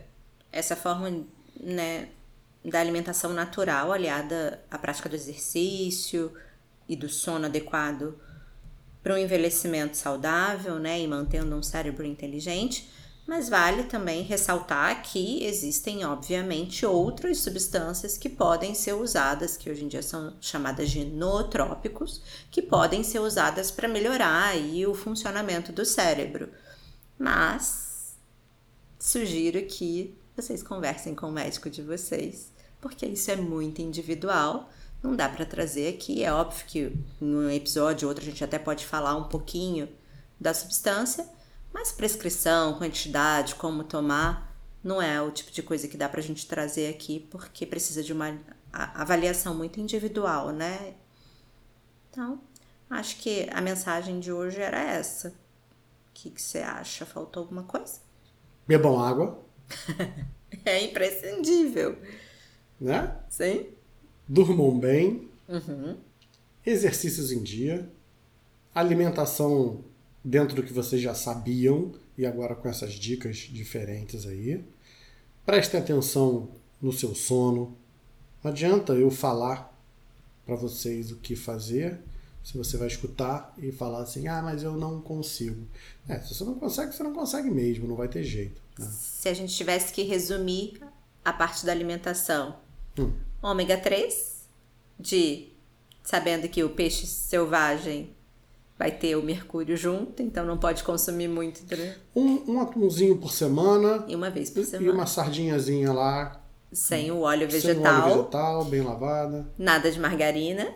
[0.50, 1.24] essa forma,
[1.60, 2.08] né,
[2.64, 6.32] da alimentação natural aliada à prática do exercício
[6.88, 8.14] e do sono adequado
[9.02, 12.88] para um envelhecimento saudável, né, e mantendo um cérebro inteligente,
[13.26, 19.84] mas vale também ressaltar que existem, obviamente, outras substâncias que podem ser usadas, que hoje
[19.84, 25.72] em dia são chamadas de nootrópicos, que podem ser usadas para melhorar aí o funcionamento
[25.72, 26.48] do cérebro.
[27.18, 28.16] Mas
[28.98, 34.68] sugiro que vocês conversem com o médico de vocês, porque isso é muito individual
[35.02, 36.22] não dá para trazer aqui.
[36.22, 39.88] É óbvio que em um episódio ou outro a gente até pode falar um pouquinho
[40.40, 41.28] da substância,
[41.72, 46.22] mas prescrição, quantidade, como tomar, não é o tipo de coisa que dá para a
[46.22, 48.38] gente trazer aqui, porque precisa de uma
[48.72, 50.94] avaliação muito individual, né?
[52.10, 52.40] Então,
[52.90, 55.28] acho que a mensagem de hoje era essa.
[55.28, 55.32] O
[56.14, 57.06] que, que você acha?
[57.06, 58.00] Faltou alguma coisa?
[58.66, 59.44] Bebam água.
[60.64, 61.96] é imprescindível.
[62.80, 63.16] Né?
[63.28, 63.81] Sim
[64.32, 65.94] durmam bem, uhum.
[66.64, 67.86] exercícios em dia,
[68.74, 69.84] alimentação
[70.24, 74.64] dentro do que vocês já sabiam e agora com essas dicas diferentes aí.
[75.44, 76.48] Prestem atenção
[76.80, 77.76] no seu sono.
[78.42, 79.70] Não adianta eu falar
[80.46, 82.00] para vocês o que fazer
[82.42, 85.68] se você vai escutar e falar assim, ah, mas eu não consigo.
[86.08, 88.62] É, se você não consegue, você não consegue mesmo, não vai ter jeito.
[88.78, 88.90] Né?
[88.98, 90.80] Se a gente tivesse que resumir
[91.22, 92.56] a parte da alimentação,
[92.98, 93.12] hum
[93.42, 94.48] ômega 3,
[94.98, 95.48] de
[96.02, 98.14] sabendo que o peixe selvagem
[98.78, 101.62] vai ter o mercúrio junto, então não pode consumir muito.
[102.14, 104.04] Um, um atumzinho por semana.
[104.08, 104.90] E uma vez por semana.
[104.90, 106.40] E uma sardinhazinha lá.
[106.72, 107.74] Sem o óleo vegetal.
[107.74, 109.46] Sem o óleo vegetal, bem lavada.
[109.58, 110.72] Nada de margarina.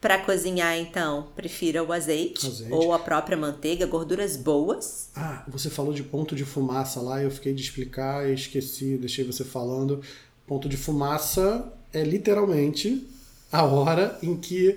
[0.00, 5.08] Para cozinhar, então, prefira o azeite, azeite, ou a própria manteiga, gorduras boas.
[5.16, 9.24] Ah, você falou de ponto de fumaça lá, eu fiquei de explicar e esqueci, deixei
[9.24, 10.02] você falando.
[10.46, 13.08] Ponto de fumaça é literalmente
[13.50, 14.76] a hora em que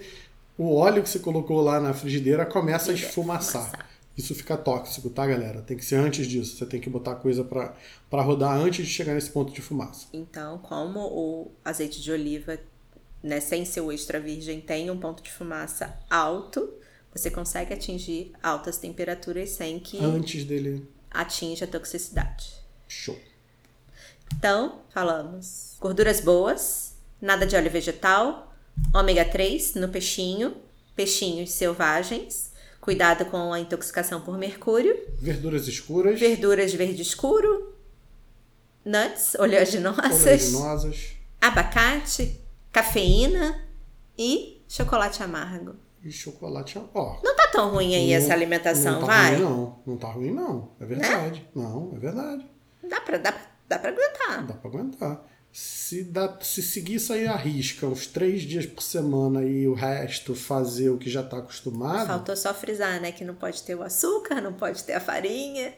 [0.57, 3.87] o óleo que você colocou lá na frigideira começa a esfumaçar.
[4.15, 5.61] Isso fica tóxico, tá, galera?
[5.61, 6.57] Tem que ser antes disso.
[6.57, 10.07] Você tem que botar coisa para rodar antes de chegar nesse ponto de fumaça.
[10.11, 12.57] Então, como o azeite de oliva
[13.21, 16.67] né, sem ser o extra virgem, tem um ponto de fumaça alto,
[17.13, 20.87] você consegue atingir altas temperaturas sem que Antes dele.
[21.11, 22.53] atinja a toxicidade.
[22.87, 23.17] Show.
[24.35, 26.86] Então, falamos gorduras boas,
[27.21, 28.53] nada de óleo vegetal,
[28.93, 30.55] ômega 3 no peixinho,
[30.95, 32.51] peixinhos selvagens,
[32.81, 36.19] cuidado com a intoxicação por mercúrio, Verduras escuras.
[36.19, 37.75] verduras de verde escuro,
[38.85, 42.39] nuts, oleaginosas, oleaginosas abacate,
[42.71, 43.63] cafeína
[44.17, 45.75] e chocolate amargo.
[46.03, 46.79] e chocolate.
[46.93, 47.19] Ó.
[47.23, 49.35] Não tá tão ruim aí essa alimentação, não tá vai?
[49.35, 50.71] Ruim, não, não tá ruim, não.
[50.79, 51.47] É verdade.
[51.55, 52.45] Não, é verdade.
[52.89, 53.33] Dá pra, dá,
[53.67, 54.45] dá pra aguentar.
[54.47, 55.25] Dá pra aguentar.
[55.59, 59.73] Se, dá, se seguir isso aí à risca, uns três dias por semana e o
[59.73, 62.05] resto fazer o que já tá acostumado.
[62.05, 63.11] Faltou só frisar, né?
[63.11, 65.73] Que não pode ter o açúcar, não pode ter a farinha.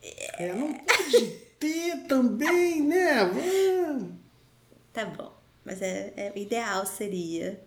[0.00, 1.26] É, não pode
[1.58, 3.18] ter também, né?
[4.92, 5.36] Tá bom.
[5.64, 7.60] Mas é, é- o ideal seria.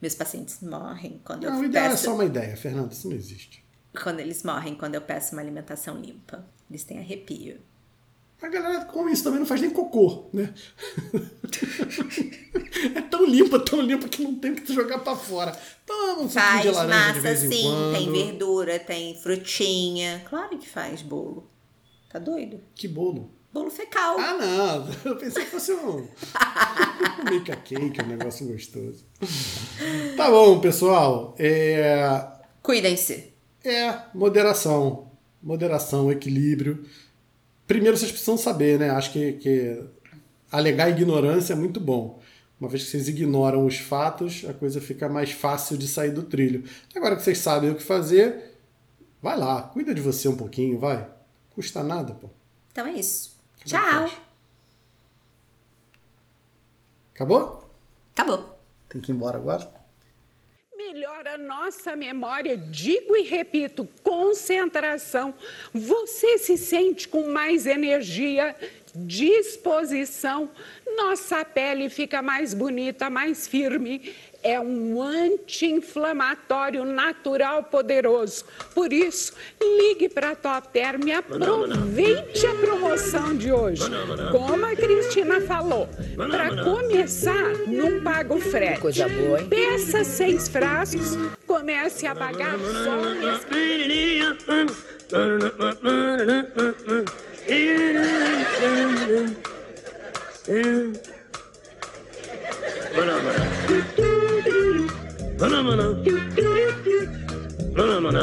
[0.00, 2.04] Meus pacientes morrem quando Não, o eu ideal é peço.
[2.04, 3.62] só uma ideia, Fernanda, isso não existe.
[4.02, 6.42] Quando eles morrem, quando eu peço uma alimentação limpa.
[6.70, 7.60] Eles têm arrepio.
[8.42, 10.52] A galera come isso também não faz nem cocô, né?
[12.94, 15.56] é tão limpa, tão limpa que não tem que jogar pra fora.
[15.86, 17.94] Toma um Faz de laranja de massa vez em sim, quando.
[17.96, 20.22] tem verdura, tem frutinha.
[20.28, 21.50] Claro que faz bolo.
[22.10, 22.60] Tá doido?
[22.74, 23.30] Que bolo.
[23.52, 24.18] Bolo fecal.
[24.20, 24.88] Ah, não.
[25.04, 29.04] Eu pensei que fosse um, um make a cake, um negócio gostoso.
[30.16, 31.34] Tá bom, pessoal.
[31.38, 32.22] É,
[32.62, 33.32] Cuidem-se.
[33.64, 35.10] é moderação.
[35.42, 36.84] Moderação, equilíbrio.
[37.66, 38.90] Primeiro, vocês precisam saber, né?
[38.90, 39.84] Acho que, que
[40.50, 42.20] alegar ignorância é muito bom.
[42.58, 46.22] Uma vez que vocês ignoram os fatos, a coisa fica mais fácil de sair do
[46.22, 46.64] trilho.
[46.94, 48.56] Agora que vocês sabem o que fazer,
[49.20, 51.06] vai lá, cuida de você um pouquinho, vai.
[51.54, 52.30] Custa nada, pô.
[52.72, 53.36] Então é isso.
[53.58, 54.10] Que Tchau.
[57.14, 57.70] Acabou?
[58.14, 58.58] Acabou.
[58.88, 59.75] Tem que ir embora agora?
[60.92, 65.34] Melhora a nossa memória, digo e repito, concentração.
[65.74, 68.54] Você se sente com mais energia,
[68.94, 70.48] disposição,
[70.96, 74.14] nossa pele fica mais bonita, mais firme.
[74.46, 78.44] É um anti-inflamatório natural poderoso.
[78.72, 83.82] Por isso, ligue para a Top Term e aproveite a promoção de hoje.
[84.30, 85.88] Como a Cristina falou,
[86.30, 88.78] para começar, não paga o frete.
[88.82, 89.48] Coisa boa, hein?
[89.48, 93.00] Peça seis frascos, comece a pagar só
[105.38, 105.86] Manamana.
[107.76, 108.22] Manamana.